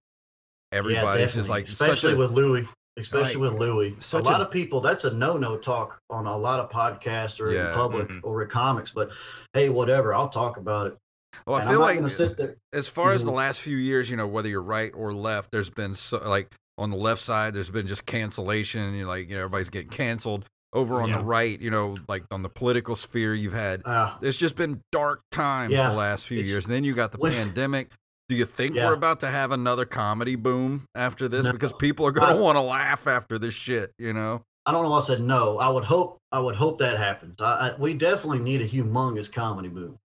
[0.72, 2.68] everybody's just like especially a, with louis
[2.98, 6.38] especially like, with louis a lot a- of people that's a no-no talk on a
[6.38, 7.70] lot of podcasts or Yeah.
[7.70, 8.20] in public Mhm.
[8.24, 9.12] or in comics but
[9.54, 10.98] hey whatever i'll talk about it
[11.46, 13.36] well, I and feel like gonna sit there as far as the Mhm.
[13.36, 16.90] last few years, you know, whether you're right or left, there's been so like on
[16.90, 18.96] the left side, there's been just cancellation.
[18.96, 20.46] You know, like you know, everybody's getting canceled.
[20.72, 21.18] Over on Yeah.
[21.18, 24.82] the right, you know, like on the political sphere, you've had uh, it's just been
[24.92, 25.90] dark times Yeah.
[25.90, 26.66] the last few years.
[26.66, 27.92] And then you got the when- pandemic.
[28.28, 28.86] Do you think Yeah.
[28.86, 31.46] we're about to have another comedy boom after this?
[31.48, 31.52] No.
[31.52, 34.44] Because people are going to want to laugh after this shit, you know?
[34.68, 34.94] I don't know.
[34.94, 35.58] I said no.
[35.58, 36.20] I would hope.
[36.32, 37.42] I would hope that happens.
[37.42, 39.98] I, I, we definitely need a humongous comedy boom.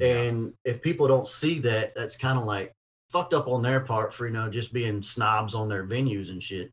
[0.00, 2.72] And if people don't see that, that's kind of like
[3.10, 6.42] fucked up on their part for you know just being snobs on their venues and
[6.42, 6.70] shit.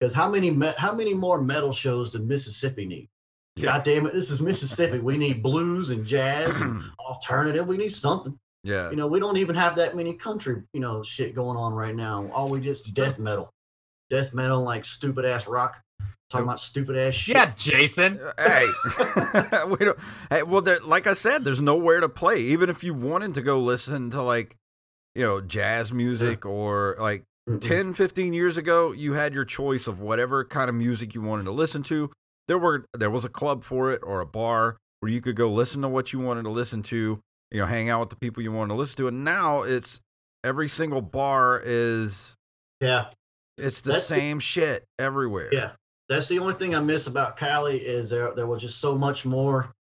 [0.00, 3.08] Because how many me- how many more metal shows does Mississippi need?
[3.56, 3.72] Yeah.
[3.72, 4.98] God damn it, this is Mississippi.
[4.98, 7.66] we need blues and jazz and alternative.
[7.66, 8.38] We need something.
[8.62, 8.88] yeah.
[8.90, 11.94] You know, we don't even have that many country you know shit going on right
[11.94, 12.30] now.
[12.32, 13.52] All we just death metal,
[14.08, 15.76] death metal like stupid ass rock.
[16.30, 17.34] Talking about stupid ass shit.
[17.34, 18.20] Yeah, Jason.
[18.20, 19.98] Uh, hey, we don't.
[20.30, 22.38] Hey, well, there, like I said, there's nowhere to play.
[22.38, 24.56] Even if you wanted to go listen to like,
[25.16, 27.60] you know, jazz music or like Mm-mm.
[27.60, 31.44] 10, 15 years ago, you had your choice of whatever kind of music you wanted
[31.44, 32.10] to listen to.
[32.48, 35.50] There were there was a club for it or a bar where you could go
[35.50, 37.20] listen to what you wanted to listen to.
[37.52, 39.08] You know, hang out with the people you wanted to listen to.
[39.08, 40.00] And now it's
[40.44, 42.34] every single bar is
[42.80, 43.06] Yeah.
[43.56, 45.48] it's the That's the- same shit everywhere.
[45.52, 45.72] Yeah,
[46.08, 49.24] that's the only thing I miss about Cali is there there was just so much
[49.24, 49.72] more,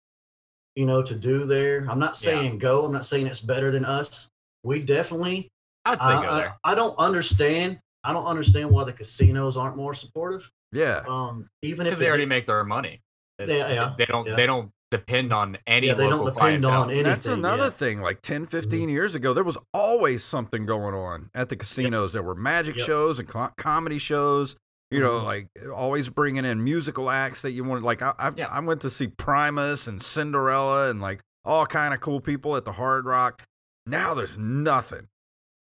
[0.76, 1.86] you know, to do there.
[1.90, 2.32] I'm not Yeah.
[2.40, 2.84] saying go.
[2.84, 4.28] I'm not saying it's better than us.
[4.62, 5.48] We definitely.
[5.92, 6.54] I'd say I, go there.
[6.64, 7.80] I don't understand.
[8.04, 10.50] I don't understand why the casinos aren't more supportive.
[10.72, 11.02] yeah.
[11.08, 13.00] Um, even if Because they already make their money.
[13.38, 14.26] They, Yeah, yeah, they don't.
[14.26, 14.34] yeah.
[14.36, 16.82] They don't depend on any yeah, they local don't depend clientele.
[16.82, 17.04] on anything.
[17.04, 17.70] That's another yeah.
[17.70, 18.00] thing.
[18.00, 22.12] Like 10, 15 years ago, there was always something going on at the casinos.
[22.14, 22.86] There were magic Yep.
[22.86, 24.56] shows and co- comedy shows.
[24.90, 25.24] You know, Mhm.
[25.24, 27.84] like always bringing in musical acts that you wanted.
[27.84, 28.46] Like I, I, Yeah.
[28.46, 32.64] I went to see Primus and Cinderella and like all kind of cool people at
[32.64, 33.42] the Hard Rock.
[33.84, 35.08] Now there's nothing.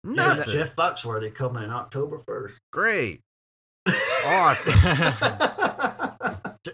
[0.05, 0.53] Yeah, Nothing.
[0.53, 2.59] Jeff Foxworthy coming in October first.
[2.71, 3.21] Great.
[4.25, 4.73] Awesome.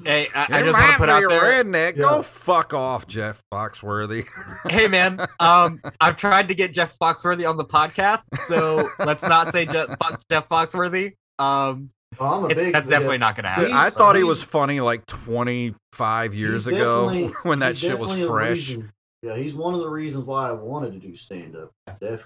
[0.05, 1.63] hey, I, I just want to put out a there.
[1.63, 1.95] redneck.
[1.95, 2.01] Yeah.
[2.03, 4.25] Go fuck off, Jeff Foxworthy.
[4.69, 9.51] hey man, um, I've tried to get Jeff Foxworthy on the podcast, so let's not
[9.51, 11.13] say Jeff, fuck Jeff Foxworthy.
[11.39, 12.73] Um, Well, I'm a big.
[12.73, 13.71] that's definitely not going to happen.
[13.73, 18.69] I thought he was funny like 25 years ago when that shit was fresh.
[18.69, 18.91] reason-
[19.23, 21.71] Yeah, he's one of the reasons why I wanted to do stand up.
[21.99, 22.25] Definitely.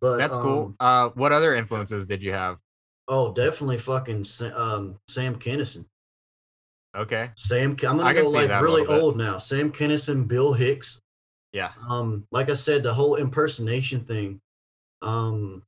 [0.00, 0.66] But That's cool.
[0.66, 2.58] um, Uh, what other influences did you have?
[3.08, 4.24] oh, definitely fucking
[4.54, 5.84] um, Sam Kinison.
[6.96, 9.38] Okay, Sam, I'm gonna go like really old now.
[9.38, 11.00] Sam Kinison, Bill Hicks.
[11.52, 14.40] yeah, Um, like I said, the whole impersonation thing.
[15.02, 15.64] Um,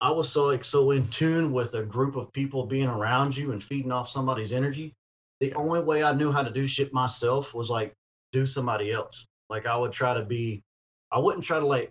[0.00, 3.52] I was so like so in tune with a group of people being around you
[3.52, 4.94] and feeding off somebody's energy.
[5.40, 7.94] The only way I knew how to do shit myself was like
[8.32, 9.26] do somebody else.
[9.50, 10.62] Like I would try to be,
[11.10, 11.90] I wouldn't try to like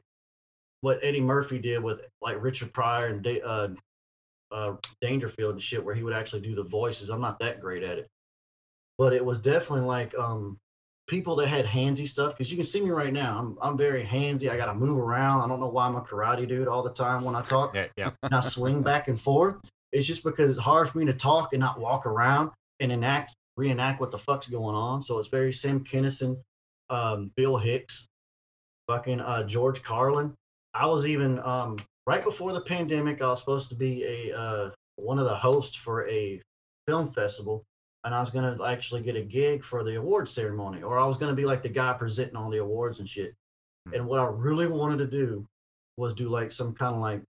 [0.81, 3.69] what Eddie Murphy did with like Richard Pryor and Da- uh,
[4.51, 7.09] uh, Dangerfield and shit, where he would actually do the voices.
[7.09, 8.07] I'm not that great at it,
[8.97, 10.57] but it was definitely like um
[11.07, 13.37] people that had handsy stuff because you can see me right now.
[13.37, 14.49] I'm I'm very handsy.
[14.49, 15.41] I got to move around.
[15.41, 17.87] I don't know why I'm a karate dude all the time when I talk yeah,
[17.97, 18.11] yeah.
[18.23, 19.55] and I swing back and forth.
[19.91, 23.35] It's just because it's hard for me to talk and not walk around and enact
[23.57, 25.03] reenact what the fuck's going on.
[25.03, 26.41] So it's very Sam Kinison,
[26.89, 28.07] um, Bill Hicks,
[28.87, 30.33] fucking uh, George Carlin.
[30.73, 33.21] I was even um, right before the pandemic.
[33.21, 36.41] I was supposed to be a uh, one of the hosts for a
[36.87, 37.63] film festival,
[38.03, 41.17] and I was gonna actually get a gig for the award ceremony, or I was
[41.17, 43.33] gonna be like the guy presenting all the awards and shit.
[43.93, 45.45] And what I really wanted to do
[45.97, 47.21] was do like some kind of like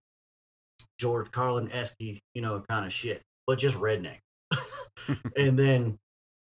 [0.99, 4.19] George Carlin esque, you know, kind of shit, but just redneck.
[5.37, 5.99] and then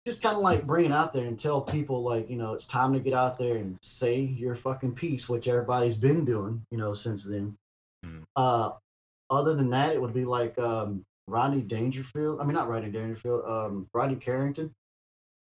[0.08, 2.66] just kind of like bring it out there and tell people like, you know, it's
[2.66, 6.78] time to get out there and say your fucking piece, which everybody's been doing, you
[6.78, 7.58] know, since then.
[8.05, 8.24] Mhm.
[8.38, 8.70] Uh,
[9.30, 12.39] other than that, it would be like um, Rodney Dangerfield.
[12.39, 13.43] I mean, not Rodney Dangerfield.
[13.45, 14.74] Um, Rodney Carrington.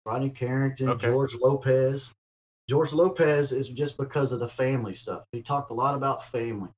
[0.07, 1.09] Rodney Carrington, Okay.
[1.09, 2.15] George Lopez.
[2.67, 5.25] George Lopez is just because of the family stuff.
[5.33, 6.71] He talked a lot about family.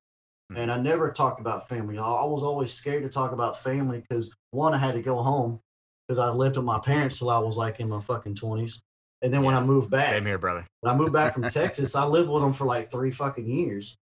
[0.51, 0.57] Hmm.
[0.57, 1.97] And I never talked about family.
[1.99, 5.61] I was always scared to talk about family because one, I had to go home
[6.07, 8.81] because I lived with my parents till I was like in my fucking 20s.
[9.23, 10.67] And then when I moved back, Same here, brother.
[10.81, 13.97] when I moved back from Texas, I lived with them for like three fucking years.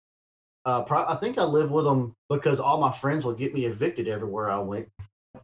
[0.64, 3.64] Uh, pro- I think I lived with them because all my friends would get me
[3.64, 4.88] evicted everywhere I went.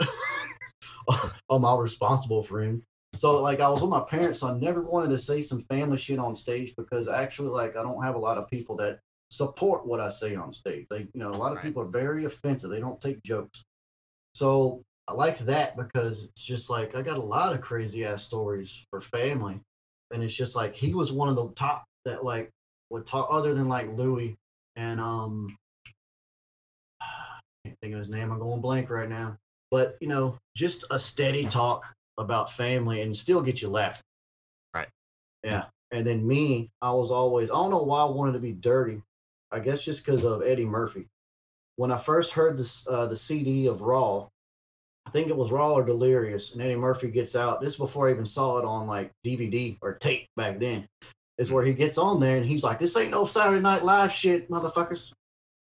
[1.48, 2.82] all my responsible friends.
[3.14, 5.96] So like I was with my parents, so I never wanted to say some family
[5.96, 8.98] shit on stage because actually like I don't have a lot of people that
[9.30, 10.86] support what I say on stage.
[10.90, 11.64] They you know a lot of Right.
[11.64, 12.68] people are very offensive.
[12.70, 13.64] They don't take jokes.
[14.34, 18.22] So I liked that because it's just like I got a lot of crazy ass
[18.22, 19.60] stories for family
[20.12, 22.50] and it's just like he was one of the top that like
[22.90, 24.36] would talk other than like Louis
[24.76, 25.56] and um
[27.00, 28.30] I can't think of his name.
[28.30, 29.36] I'm going blank right now.
[29.70, 31.84] But you know, just a steady talk
[32.18, 34.04] about family and still get you laughing.
[34.74, 34.88] Right.
[35.42, 35.64] Yeah.
[35.90, 39.02] And then me, I was always I don't know why I wanted to be dirty.
[39.50, 41.06] I guess just because of Eddie Murphy.
[41.76, 44.28] When I first heard this uh, the CD of Raw,
[45.06, 47.60] I think it was Raw or Delirious, and Eddie Murphy gets out.
[47.60, 50.86] This is before I even saw it on like DVD or tape back then.
[51.38, 54.10] Is where he gets on there and he's like, "This ain't no Saturday Night Live
[54.10, 55.12] shit, motherfuckers.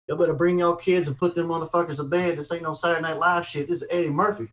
[0.07, 2.39] Y'all better bring y'all kids and put them motherfuckers to bed.
[2.39, 3.69] This ain't no Saturday Night Live shit.
[3.69, 4.49] This is Eddie Murphy."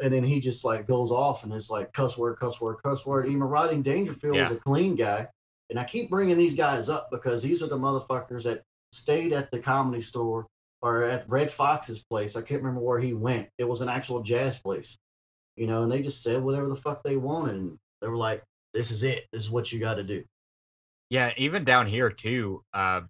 [0.00, 3.06] And then he just like goes off and it's like cuss word, cuss word, cuss
[3.06, 3.26] word.
[3.26, 4.56] Even Rodney Dangerfield was Yeah.
[4.56, 5.28] a clean guy.
[5.70, 8.62] And I keep bringing these guys up because these are the motherfuckers that
[8.92, 10.46] stayed at the comedy store
[10.84, 12.36] or at Redd Foxx's place.
[12.36, 13.48] I can't remember where he went.
[13.56, 14.98] It was an actual jazz place,
[15.56, 17.54] you know, and they just said whatever the fuck they wanted.
[17.56, 19.24] And they were like, this is it.
[19.32, 20.22] This is what you got to do.
[21.08, 22.64] Yeah, even down here too.
[22.74, 23.00] Uh,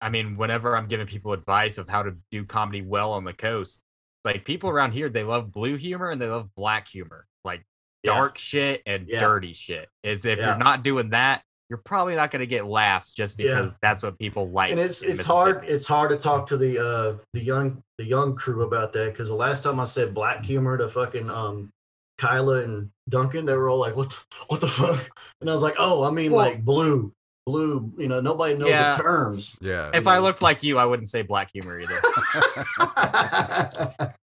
[0.00, 3.32] I mean, whenever I'm giving people advice of how to do comedy well on the
[3.32, 3.80] coast,
[4.24, 7.66] like people around here, they love blue humor and they love black humor, like
[8.04, 8.14] Yeah.
[8.14, 9.20] dark shit and Yeah.
[9.20, 9.88] dirty shit.
[10.04, 10.50] Is if Yeah.
[10.50, 13.54] you're not doing that, you're probably not going to get laughs just Yeah.
[13.56, 14.70] because that's what people like.
[14.70, 18.34] and it's it's hard it's hard to talk to the uh the young the young
[18.36, 21.70] crew about that because the last time I said black humor to fucking um
[22.18, 24.16] Kyla and Duncan, they were all like, "What the,
[24.48, 25.08] what the fuck?"
[25.40, 27.12] And I was like, "Oh, I mean Well- like blue,
[27.44, 27.92] blue.
[27.98, 28.96] You know, nobody knows Yeah.
[28.96, 29.90] the terms." Yeah.
[29.92, 32.00] If I looked like you, I wouldn't say black humor either.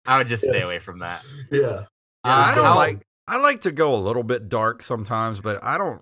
[0.05, 0.65] I would just stay Yes.
[0.67, 1.23] away from that.
[1.51, 1.84] yeah, Uh,
[2.23, 3.01] I don't how- like.
[3.27, 6.01] I like to go a little bit dark sometimes, but I don't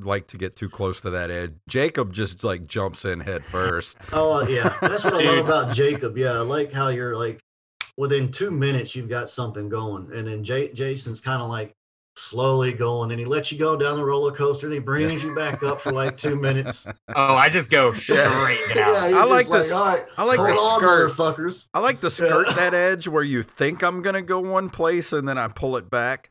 [0.00, 1.52] like to get too close to that edge.
[1.68, 3.96] Jacob just like jumps in head first.
[4.12, 6.16] Oh uh, yeah, that's what I love about Jacob.
[6.16, 7.40] Yeah, I like how you're like
[7.96, 11.72] within two minutes you've got something going, and then J- Jason's kind of like
[12.16, 15.34] slowly going, and he lets you go down the roller coaster, and he brings you
[15.34, 16.86] back up for like two minutes.
[17.14, 18.16] Oh, I just go straight
[18.74, 19.10] down.
[19.10, 21.10] you're I like just this- All right, I like hold the on, skirt.
[21.10, 21.68] motherfuckers.
[21.74, 25.28] I like the skirt that edge where you think I'm gonna go one place and
[25.28, 26.30] then I pull it back.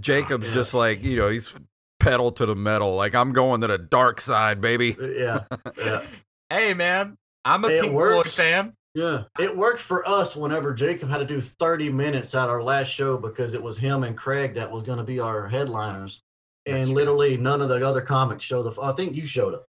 [0.00, 0.54] Jacob's Yeah.
[0.54, 1.52] just like you know he's
[2.00, 2.94] pedal to the metal.
[2.94, 4.96] Like I'm going to the dark side, baby.
[5.00, 5.44] Uh, yeah,
[5.78, 6.06] yeah.
[6.50, 8.74] Hey, man, I'm a It Pink Floyd fan.
[8.94, 12.88] Yeah, it worked for us whenever Jacob had to do 30 minutes at our last
[12.88, 16.22] show because it was him and Craig that was going to be our headliners.
[16.64, 16.94] That's And true.
[16.94, 18.78] literally none of the other comics showed up.
[18.80, 19.66] I think you showed up.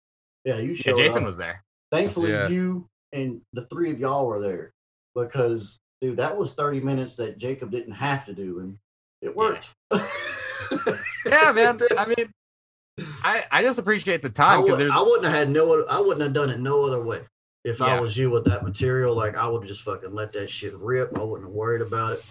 [0.45, 1.27] Yeah, you Yeah, showed Jason up.
[1.27, 1.65] was there.
[1.91, 2.47] Thankfully, Yeah.
[2.49, 4.73] you and the three of y'all were there
[5.17, 8.61] because, dude, that was 30 minutes that Jacob didn't have to do.
[8.61, 8.79] And
[9.21, 9.71] it worked.
[9.93, 10.07] Yeah,
[11.55, 11.79] man.
[11.97, 12.33] I mean,
[13.23, 16.21] I I just appreciate the time because there's I wouldn't have had no, I wouldn't
[16.23, 17.21] have done it no other way.
[17.65, 20.75] If I was you with that material, like I would just fucking let that shit
[20.79, 21.17] rip.
[21.19, 22.27] I wouldn't have worried about it.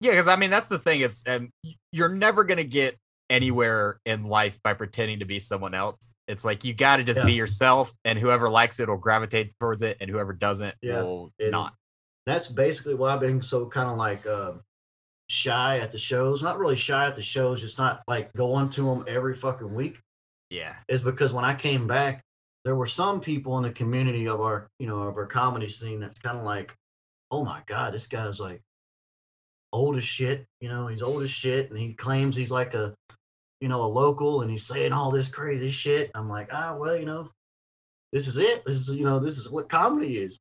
[0.00, 1.00] Yeah, because I mean that's the thing.
[1.00, 1.50] It's um,
[1.92, 2.96] you're never gonna get
[3.30, 6.14] anywhere in life by pretending to be someone else.
[6.26, 7.26] It's like you got to just Yeah.
[7.26, 11.32] be yourself, and whoever likes it will gravitate towards it, and whoever doesn't Yeah, will
[11.38, 11.74] and- not.
[12.26, 14.54] that's basically why I've been so kind of like uh,
[15.30, 16.42] shy at the shows.
[16.42, 20.00] Not really shy at the shows, just not like going to them every fucking week.
[20.50, 22.22] Yeah, Is because when I came back,
[22.64, 26.00] there were some people in the community of our, you know, of our comedy scene
[26.00, 26.74] that's kind of like,
[27.30, 28.60] oh my god, this guy's like
[29.72, 30.44] old as shit.
[30.60, 32.92] You know, he's old as shit, and he claims he's like a,
[33.60, 36.10] you know, a local, and he's saying all this crazy shit.
[36.16, 37.28] I'm like, ah, well, you know,
[38.12, 38.64] this is it.
[38.64, 40.40] This is, you know, this is what comedy is.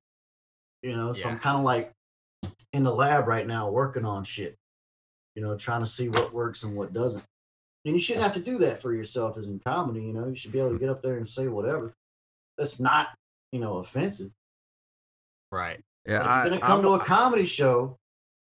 [0.81, 1.91] You know, so I'm kind of like
[2.73, 4.55] in the lab right now working on shit.
[5.39, 7.23] You know, trying to see what works and what doesn't.
[7.85, 10.01] And you shouldn't have to do that for yourself as in comedy.
[10.01, 10.83] You know, you should be able to mm-hmm.
[10.83, 11.93] get up there and say whatever.
[12.57, 13.07] That's not,
[13.53, 14.31] you know, offensive.
[15.49, 15.79] right.
[16.05, 17.95] Yeah, If I, you're gonna come I'm- to a comedy show,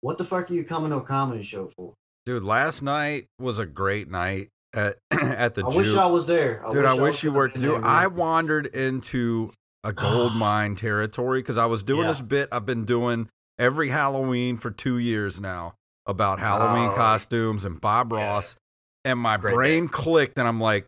[0.03, 1.95] what the fuck are you coming to a comedy show for?
[2.26, 2.43] dude.
[2.45, 6.62] Last night was a great night at at the I wish I was there.
[6.70, 7.61] Dude, I was wish you were too.
[7.61, 7.85] there, man.
[7.85, 12.09] I wandered into a gold mine territory because I was doing Yeah.
[12.09, 15.76] this bit I've been doing every Halloween for two years now
[16.07, 16.94] about Halloween Oh.
[16.96, 18.18] costumes and Bob Yeah.
[18.18, 18.57] Ross.
[19.07, 20.86] And my Great brain clicked, and I'm like,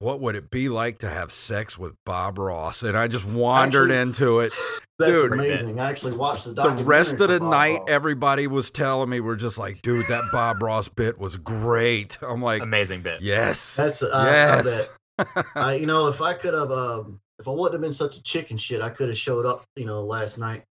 [0.00, 2.82] what would it be like to have sex with Bob Ross?
[2.82, 4.52] And I just wandered Actually, into it.
[4.98, 5.32] That's dude.
[5.32, 5.78] amazing.
[5.78, 7.88] I actually watched the The rest of the Bob night, Ross.
[7.88, 12.18] everybody was telling me, we're just like, dude, that Bob Ross bit was great.
[12.22, 13.20] I'm like, Amazing bit.
[13.22, 13.76] yes.
[13.76, 14.88] That's uh, I yes.
[15.18, 15.46] bet.
[15.54, 18.22] I, you know, if I could have, um, if I wouldn't have been such a
[18.22, 20.64] chicken shit, I could have showed up, you know, last night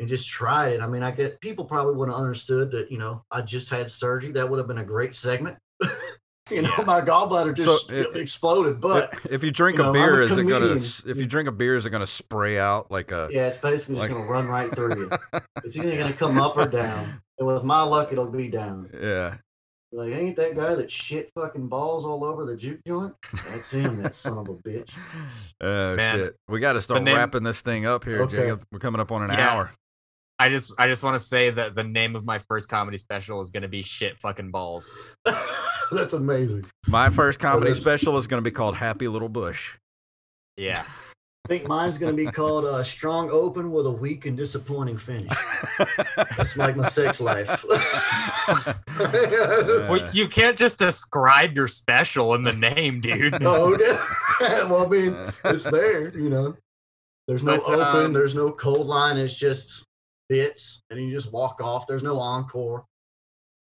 [0.00, 0.80] and just tried it.
[0.80, 3.88] I mean, I get people probably would have understood that, you know, I just had
[3.90, 4.32] surgery.
[4.32, 5.56] That would have been a great segment.
[6.50, 6.84] you know, Yeah.
[6.84, 8.80] my gallbladder just So, it- exploded.
[8.80, 10.66] But if you drink you a know, I'm beer, a is it gonna?
[10.74, 13.28] If you drink a beer, is it gonna spray out like a?
[13.30, 15.10] yeah, it's basically just going to run right through you.
[15.62, 17.20] It's either going to come up or down.
[17.38, 18.88] And with my luck, it'll be down.
[18.98, 19.36] Yeah.
[19.92, 23.12] Like, ain't that guy that shit fucking balls all over the juke joint?
[23.48, 24.92] That's him, that son of a bitch.
[25.60, 26.36] Oh Man, shit.
[26.48, 28.36] We got to start name- wrapping this thing up here, Okay.
[28.38, 28.62] Jacob.
[28.72, 29.50] We're coming up on an Yeah.
[29.52, 29.72] hour.
[30.40, 33.42] I just I just want to say that the name of my first comedy special
[33.42, 34.96] is gonna be shit fucking balls.
[35.92, 36.64] That's amazing.
[36.88, 39.76] My first comedy is- special is going to be called Happy Little Bush.
[40.56, 40.84] Yeah.
[41.46, 44.96] I think mine's going to be called uh, Strong Open with a Weak and Disappointing
[44.98, 45.32] Finish.
[46.16, 47.64] That's like my sex life.
[49.88, 53.40] Well, you can't just describe your special in the name, dude.
[53.40, 53.96] no, okay.
[54.68, 55.16] well, I mean,
[55.46, 56.56] it's there, you know.
[57.26, 59.16] There's no But, open, um, there's no cold line.
[59.16, 59.84] It's just
[60.30, 61.86] bits, and you just walk off.
[61.86, 62.86] There's no encore.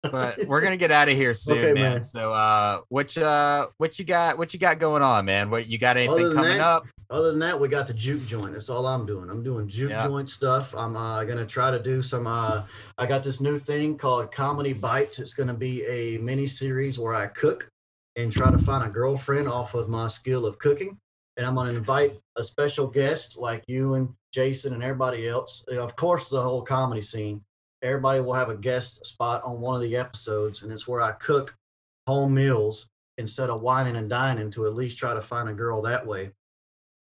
[0.03, 1.93] but we're gonna get out of here soon, Okay, man.
[1.93, 2.03] man.
[2.03, 4.37] So, uh, what uh, what you got?
[4.37, 5.49] What you got going on, man?
[5.49, 5.97] What you got?
[5.97, 6.87] Anything coming that, up?
[7.09, 8.53] Other than that, we got the juke joint.
[8.53, 9.29] That's all I'm doing.
[9.29, 10.07] I'm doing juke Yeah.
[10.07, 10.73] joint stuff.
[10.73, 12.25] I'm uh, gonna try to do some.
[12.25, 12.63] Uh,
[12.97, 15.19] I got this new thing called Comedy Bites.
[15.19, 17.67] It's gonna be a mini series where I cook
[18.15, 20.97] and try to find a girlfriend off of my skill of cooking.
[21.37, 25.63] And I'm gonna invite a special guest like you and Jason and everybody else.
[25.67, 27.41] And of course, the whole comedy scene.
[27.83, 31.13] Everybody will have a guest spot on one of the episodes, and it's where I
[31.13, 31.57] cook
[32.05, 35.81] home meals instead of whining and dining to at least try to find a girl
[35.81, 36.31] that way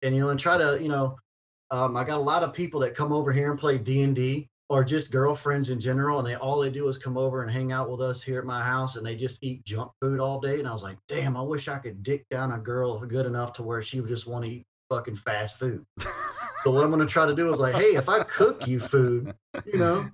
[0.02, 1.18] and you know and try to you know
[1.72, 4.84] um, i got a lot of people that come over here and play d&d or
[4.84, 7.90] just girlfriends in general and they all they do is come over and hang out
[7.90, 10.68] with us here at my house and they just eat junk food all day and
[10.68, 13.64] i was like damn i wish i could dick down a girl good enough to
[13.64, 15.84] where she would just want to eat fucking fast food
[16.64, 18.80] so what i'm going to try to do is like hey if i cook you
[18.80, 19.34] food
[19.66, 20.08] you know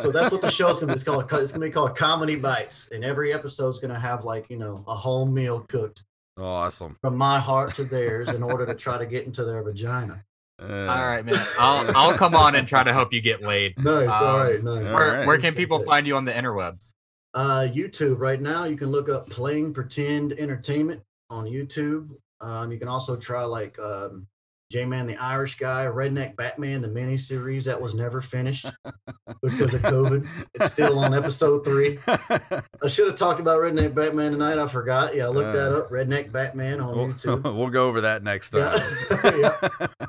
[0.00, 0.94] so that's what the show's gonna be.
[0.94, 1.24] It's called.
[1.32, 4.94] It's gonna be called Comedy Bites, and every episode's gonna have like you know a
[4.94, 6.04] whole meal cooked
[6.38, 6.96] awesome.
[7.00, 10.22] from my heart to theirs in order to try to get into their vagina.
[10.62, 11.34] Uh, All right, man.
[11.58, 13.76] I'll I'll come on and try to help you get laid.
[13.82, 14.08] Nice.
[14.08, 14.62] all Um, right.
[14.62, 14.94] Nice.
[14.94, 15.26] Where right.
[15.26, 16.92] where can people find you on the interwebs?
[17.34, 22.14] Uh, YouTube right now, you can look up Playing Pretend Entertainment on YouTube.
[22.40, 24.26] Um, you can also try like um,
[24.70, 28.66] J Man the Irish Guy, Redneck Batman, the miniseries that was never finished
[29.42, 30.26] because of COVID.
[30.54, 31.98] It's still on episode three.
[32.08, 34.58] I should have talked about Redneck Batman tonight.
[34.58, 35.14] I forgot.
[35.14, 35.90] Yeah, look that Uh, up.
[35.90, 37.42] Redneck Batman on we'll, YouTube.
[37.56, 38.80] we'll go over that next time.
[39.22, 39.56] Yeah.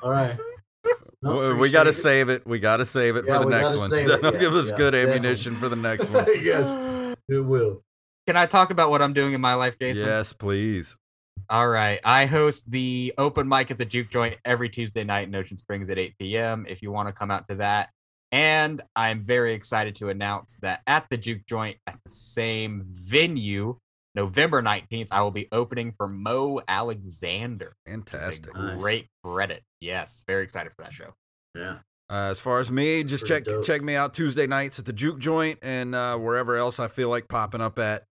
[0.02, 0.36] All right.
[1.22, 2.46] No, we got to save it.
[2.48, 3.90] We got to save it Yeah, for the next one.
[3.90, 5.18] That'll Yeah, give us yeah, good definitely.
[5.18, 6.26] ammunition for the next one.
[6.42, 6.76] yes,
[7.28, 7.84] it will.
[8.28, 10.06] Can I talk about what I'm doing in my life, Jason?
[10.06, 10.96] yes, please.
[11.50, 12.00] All right.
[12.04, 15.90] I host the open mic at the Juke Joint every Tuesday night in Ocean Springs
[15.90, 16.66] at 8 p.m.
[16.68, 17.90] If you want to come out to that.
[18.32, 23.78] And I'm very excited to announce that at the Juke Joint at the same venue,
[24.16, 27.76] November 19th, I will be opening for Mo Alexander.
[27.86, 28.56] which is a Fantastic.
[28.56, 28.78] Nice.
[28.78, 29.64] Great credit.
[29.80, 30.24] Yes.
[30.28, 31.14] Very excited for that show.
[31.56, 31.78] Yeah.
[32.10, 33.66] Uh, as far as me, just Pretty check dope.
[33.66, 37.10] check me out Tuesday nights at the Juke Joint and uh, wherever else I feel
[37.10, 38.04] like popping up at.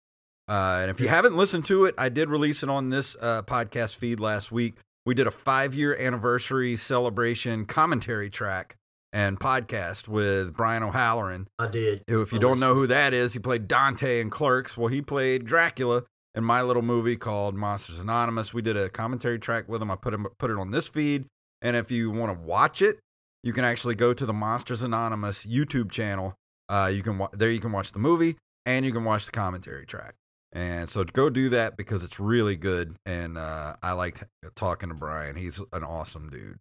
[0.49, 3.43] Uh, and if you haven't listened to it, I did release it on this uh,
[3.43, 4.77] podcast feed last week.
[5.05, 8.77] We did a five year anniversary celebration commentary track
[9.13, 11.49] and podcast with Brian O'Halloran.
[11.59, 12.03] I did.
[12.07, 14.77] If you don't know who that is, he played Dante in Clerks.
[14.77, 16.03] Well, he played Dracula
[16.35, 18.53] in my little movie called Monsters Anonymous.
[18.53, 19.91] We did a commentary track with him.
[19.91, 21.25] I put him put it on this feed,
[21.63, 22.99] and if you want to watch it,
[23.43, 26.35] you can actually go to the Monsters Anonymous YouTube channel.
[26.69, 28.37] Uh, you can wa- there you can watch the movie
[28.67, 30.15] and you can watch the commentary track.
[30.57, 34.23] And so go do that because it's really good, and uh, I like
[34.55, 35.37] talking to Brian.
[35.37, 36.59] He's an awesome dude.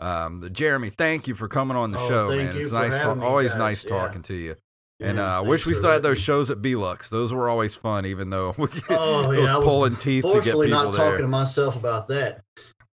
[0.00, 2.56] Um, Jeremy, thank you for coming on the Oh, show, man.
[2.56, 3.58] It's nice, ta- me, always guys.
[3.58, 3.90] nice Yeah.
[3.90, 4.56] talking to you.
[4.98, 7.08] And Yeah, uh, I wish we still had those shows at Belux.
[7.08, 10.68] Those were always fun, even though we Oh, yeah, was pulling teeth to get Fortunately,
[10.70, 11.10] not there.
[11.12, 12.42] talking to myself about that.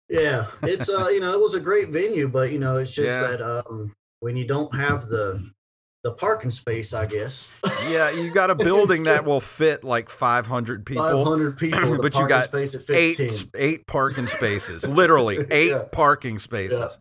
[0.08, 3.08] Yeah, it's uh, you know, it was a great venue, but you know, it's just
[3.12, 3.26] Yeah.
[3.26, 5.50] that um, when you don't have the
[6.04, 7.48] the parking space, I guess.
[7.88, 11.02] yeah, you got a building that will fit like 500 people.
[11.02, 12.54] Five hundred people, the But you got
[12.90, 15.84] Eight, eight parking spaces, literally eight Yeah.
[15.90, 16.98] parking spaces.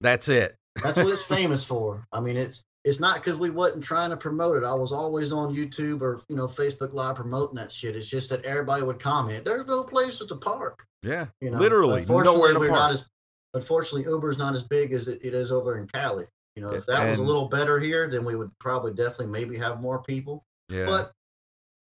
[0.00, 0.54] That's it.
[0.82, 2.04] That's what it's famous for.
[2.12, 4.64] I mean, it's it's not because we wasn't trying to promote it.
[4.66, 7.94] I was always on YouTube or you know Facebook Live promoting that shit.
[7.94, 12.00] It's just that everybody would comment, "There's no places to park." Yeah, You know, literally
[12.00, 12.80] Unfortunately, nowhere to we're park.
[12.80, 13.06] not as
[13.54, 16.24] unfortunately Uber's not as big as it, it is over in Cali.
[16.56, 19.56] You know, if that was a little better here, then we would probably definitely maybe
[19.58, 20.44] have more people.
[20.68, 20.86] yeah.
[20.86, 21.12] But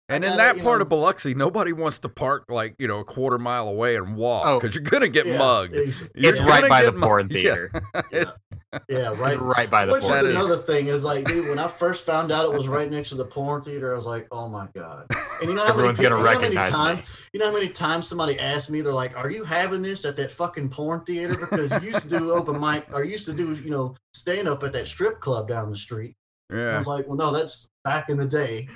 [0.09, 2.99] and in that you part know- of Biloxi, nobody wants to park like you know
[2.99, 4.59] a quarter mile away and walk Oh.
[4.59, 5.75] because you're gonna get yeah, mugged.
[5.75, 8.31] ex- You're It's right by the get mu- porn Yeah.
[8.71, 8.85] Theater.
[8.89, 9.39] yeah, right.
[9.39, 10.45] Right by the Which porn That is is- theater.
[10.45, 13.15] another thing is like, dude, when I first found out it was right next to
[13.15, 15.07] the porn theater, I was like, oh my god.
[15.41, 17.05] And you know how Everyone's many, gonna you know how many recognize times, me.
[17.33, 20.15] you know how many times somebody asked me, they're like, "Are you having this at
[20.17, 23.33] that fucking porn theater?" Because you used to do open mic, or you used to
[23.33, 26.15] do, you know, stand up at that strip club down the street.
[26.51, 26.75] Yeah.
[26.75, 28.67] I was like, "Well, no, that's back in the day."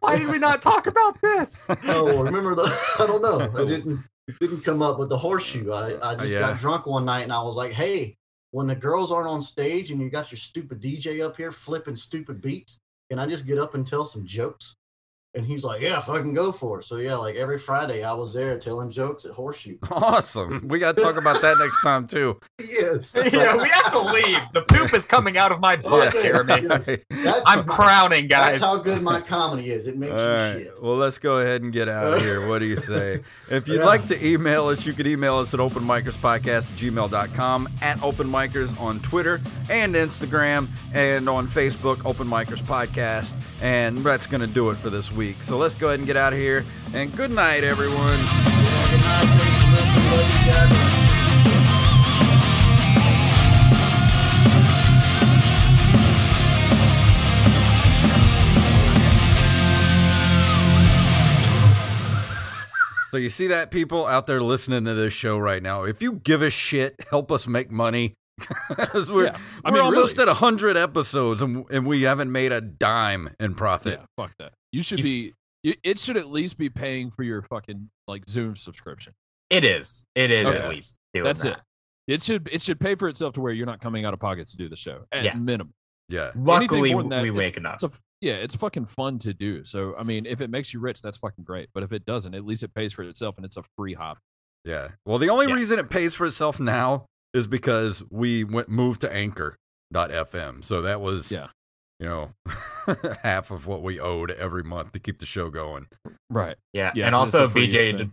[0.00, 1.66] Why did we not talk about this?
[1.84, 2.62] Oh, remember the?
[3.00, 3.40] I don't know.
[3.40, 3.64] I oh.
[3.66, 5.70] didn't it didn't come up with the horseshoe.
[5.72, 6.40] I, I uh, just Yeah.
[6.40, 8.16] got drunk one night and I was like, "Hey,
[8.54, 11.96] when the girls aren't on stage and you got your stupid DJ up here flipping
[11.96, 12.78] stupid beats,
[13.10, 14.76] can I just get up and tell some jokes?"
[15.36, 18.32] And he's like, "Yeah, fucking go for it." So yeah, like every Friday I was
[18.32, 19.78] there telling jokes at Horseshoe.
[19.90, 20.68] Awesome.
[20.68, 22.38] We got to talk about that next time too.
[22.58, 23.14] yes.
[23.32, 24.38] yeah, we have to leave.
[24.52, 26.22] The poop is coming out of my butt, Yeah.
[26.22, 26.68] Jeremy.
[27.10, 27.42] Yes.
[27.46, 28.60] I'm crowning, guys.
[28.60, 29.86] That's how good my comedy is.
[29.88, 30.52] It makes All you right.
[30.52, 30.82] shit.
[30.82, 32.48] Well, let's go ahead and get out of here.
[32.48, 33.20] What do you say?
[33.50, 33.84] If you'd Yeah.
[33.86, 39.00] like to email us, you could email us at openmikerspodcast at gmail.com, at openmikers on
[39.00, 43.32] Twitter and Instagram, and on Facebook, Open Micers Podcast.
[43.62, 45.23] And that's going to do it for this week.
[45.32, 46.64] So let's go ahead and get out of here.
[46.92, 47.96] And good night, everyone.
[47.96, 49.26] Good night.
[49.38, 50.10] Thanks for listening.
[50.12, 51.00] Love you guys.
[63.10, 65.84] So you see that, people out there listening to this show right now?
[65.84, 68.14] If you give a shit, help us make money.
[69.08, 69.36] we're Yeah.
[69.64, 70.30] I we're mean, almost really.
[70.30, 74.00] at 100 episodes and, and we haven't made a dime in profit.
[74.00, 74.54] Yeah, fuck that.
[74.74, 75.34] You should He's- be.
[75.70, 79.14] you- It should at least be paying for your fucking like Zoom subscription.
[79.50, 80.06] It is.
[80.14, 80.58] It is Okay.
[80.58, 81.58] at least doing That's that.
[81.58, 82.14] it.
[82.14, 84.48] It should it should pay for itself to where you're not coming out of pocket
[84.48, 85.34] to do the show at Yeah.
[85.36, 85.72] minimum.
[86.08, 86.32] Yeah.
[86.34, 87.74] Luckily, more than that, we it's- make enough.
[87.82, 89.64] It's a yeah, it's fucking fun to do.
[89.64, 91.68] So I mean, if it makes you rich, that's fucking great.
[91.72, 94.18] But if it doesn't, at least it pays for itself and it's a free hop.
[94.64, 94.88] Yeah.
[95.06, 95.54] Well, the only Yeah.
[95.54, 100.62] reason it pays for itself now is because we went moved to anchor.fm.
[100.64, 101.48] So that was Yeah.
[102.00, 102.30] You know,
[103.22, 105.86] half of what we owed every month to keep the show going.
[106.30, 106.56] Right.
[106.72, 108.12] Yeah, Yeah, and 'cause it's also BJ thing.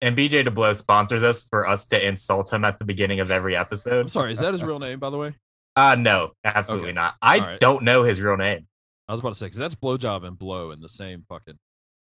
[0.00, 3.56] And BJ DeBlow sponsors us for us to insult him at the beginning of every
[3.56, 3.94] episode.
[3.94, 4.20] I'm episode.
[4.20, 5.34] sorry, is that his real name, by the way?
[5.76, 6.94] Uh no, absolutely Okay.
[6.94, 7.14] not.
[7.20, 7.60] I All right.
[7.60, 8.66] don't know his real name.
[9.08, 11.56] I was about to say because that's blowjob and blow in the same fucking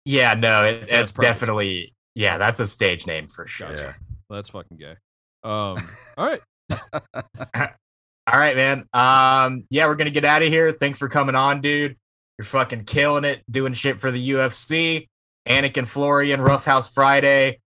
[0.06, 1.30] Yeah, no, it, So it's purpose.
[1.32, 3.68] definitely yeah, that's a stage name for sure.
[3.70, 3.82] Gotcha.
[3.84, 3.94] Yeah.
[4.30, 4.96] Well, that's fucking gay.
[5.44, 5.78] Um,
[6.18, 6.42] all right.
[8.32, 8.86] All right, man.
[8.94, 10.72] Um, yeah, we're gonna get out of here.
[10.72, 11.98] Thanks for coming on, dude.
[12.38, 15.08] You're fucking killing it, doing shit for the UFC.
[15.48, 17.60] Anakin Florian, Roughhouse Friday,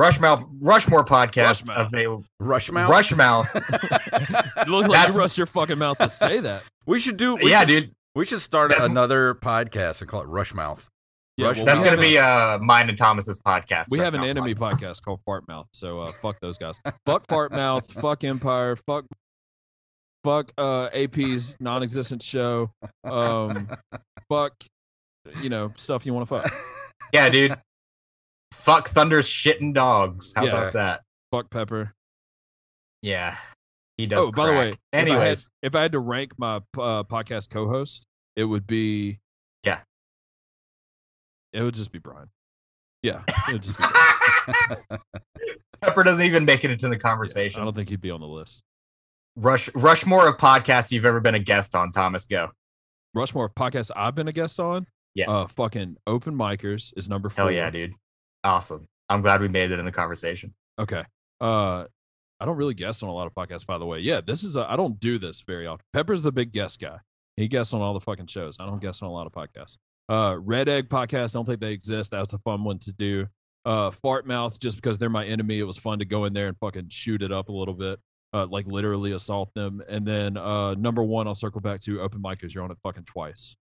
[0.00, 1.86] Rushmouth, Rushmore podcast Rushmouth.
[1.86, 2.24] available.
[2.40, 2.88] Rushmouth.
[2.88, 4.54] Rushmouth.
[4.62, 6.62] It looks like That's- you rust your fucking mouth to say that.
[6.86, 7.36] we should do.
[7.36, 7.94] We yeah, should, dude.
[8.14, 10.86] We should start That's- another podcast and call it Rushmouth.
[11.36, 13.86] Yeah, Rush- well, That's gonna be uh mine and Thomas's podcast.
[13.90, 16.78] We have an enemy podcast called Fart Mouth, so uh, fuck those guys.
[17.06, 17.90] fuck Fart Mouth.
[18.00, 18.74] Fuck Empire.
[18.76, 19.04] Fuck.
[20.24, 22.70] Fuck uh, AP's non-existent show.
[23.04, 23.68] Um,
[24.28, 24.54] fuck,
[25.42, 26.52] you know stuff you want to fuck.
[27.12, 27.54] Yeah, dude.
[28.52, 30.34] Fuck Thunder's shitting dogs.
[30.36, 30.50] How Yeah.
[30.50, 31.02] about that?
[31.32, 31.94] Fuck Pepper.
[33.00, 33.36] Yeah,
[33.96, 34.26] he does.
[34.26, 34.74] oh, by the way, crack.
[34.74, 38.04] if I had- anyways, if I had, to rank my uh, podcast co-host,
[38.36, 39.20] it would be
[39.64, 39.80] Yeah.
[41.54, 42.28] It would just be Brian.
[43.02, 43.84] Yeah, it would just be.
[44.58, 45.00] Brian.
[45.80, 47.62] Pepper doesn't even make it into the conversation.
[47.62, 48.60] I don't think he'd be on the list.
[49.38, 51.92] Rush Rushmore of podcasts you've ever been a guest on.
[51.92, 52.48] Thomas, go.
[53.14, 54.86] Rushmore podcast I've been a guest on.
[55.14, 55.28] Yes.
[55.30, 57.44] Uh, fucking open micers is number four.
[57.44, 57.94] Hell yeah, dude.
[58.42, 58.88] Awesome.
[59.08, 60.54] I'm glad we made it in the conversation.
[60.78, 61.04] Okay.
[61.40, 61.84] Uh,
[62.40, 64.00] I don't really guest on a lot of podcasts, by the way.
[64.00, 65.84] Yeah, this is I I don't do this very often.
[65.92, 66.98] Pepper's the big guest guy.
[67.36, 68.56] He guests on all the fucking shows.
[68.58, 69.76] I don't guest on a lot of podcasts.
[70.08, 71.32] Uh, Red Egg podcast.
[71.32, 72.10] Don't think they exist.
[72.10, 73.28] That's a fun one to do.
[73.64, 74.58] Uh, Fart Mouth.
[74.58, 77.22] Just because they're my enemy, it was fun to go in there and fucking shoot
[77.22, 78.00] it up a little bit.
[78.32, 79.82] Uh, like literally assault them.
[79.88, 82.78] And then uh, number one, I'll circle back to open mic because You're on it
[82.82, 83.56] fucking twice.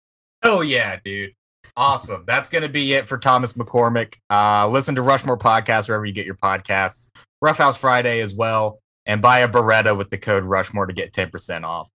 [0.41, 1.33] Oh yeah, dude.
[1.75, 2.23] Awesome.
[2.27, 4.15] That's gonna be it for Thomas McCormick.
[4.29, 7.09] Uh, listen to Rushmore Podcast wherever you get your podcasts.
[7.41, 11.29] Roughhouse Friday as well, and buy a Beretta with the code Rushmore to get ten
[11.29, 11.89] percent off.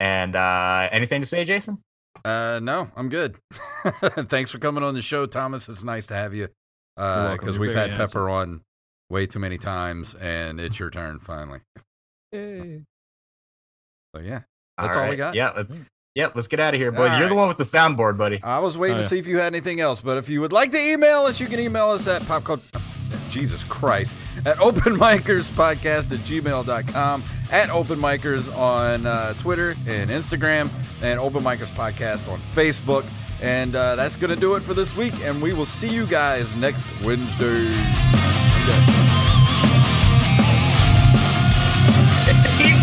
[0.00, 1.78] And uh, anything to say, Jason?
[2.24, 3.36] Uh, no, I'm good.
[4.28, 5.68] Thanks for coming on the show, Thomas.
[5.68, 6.48] It's nice to have you.
[6.96, 8.62] Uh, because You're we've very had Pepper on
[9.10, 11.60] way too many times, and it's your turn finally.
[12.34, 12.80] Hey.
[14.14, 14.40] So yeah,
[14.76, 15.34] That's all we got?
[15.34, 15.52] Yeah.
[15.56, 15.72] Let's,
[16.16, 16.28] yeah.
[16.34, 17.12] Let's get out of here, boys.
[17.12, 18.40] All You're the one with the soundboard, buddy.
[18.42, 19.08] I was waiting Oh, to yeah.
[19.08, 21.46] see if you had anything else, but if you would like to email us, you
[21.46, 22.60] can email us at popcult.
[23.30, 24.16] Jesus Christ.
[24.46, 30.70] At openmicerspodcast at gmail.com, at openmicers on uh, Twitter and Instagram,
[31.02, 33.04] and Open Micers Podcast on Facebook.
[33.42, 36.06] And uh, that's going to do it for this week, and we will see you
[36.06, 37.66] guys next Wednesday.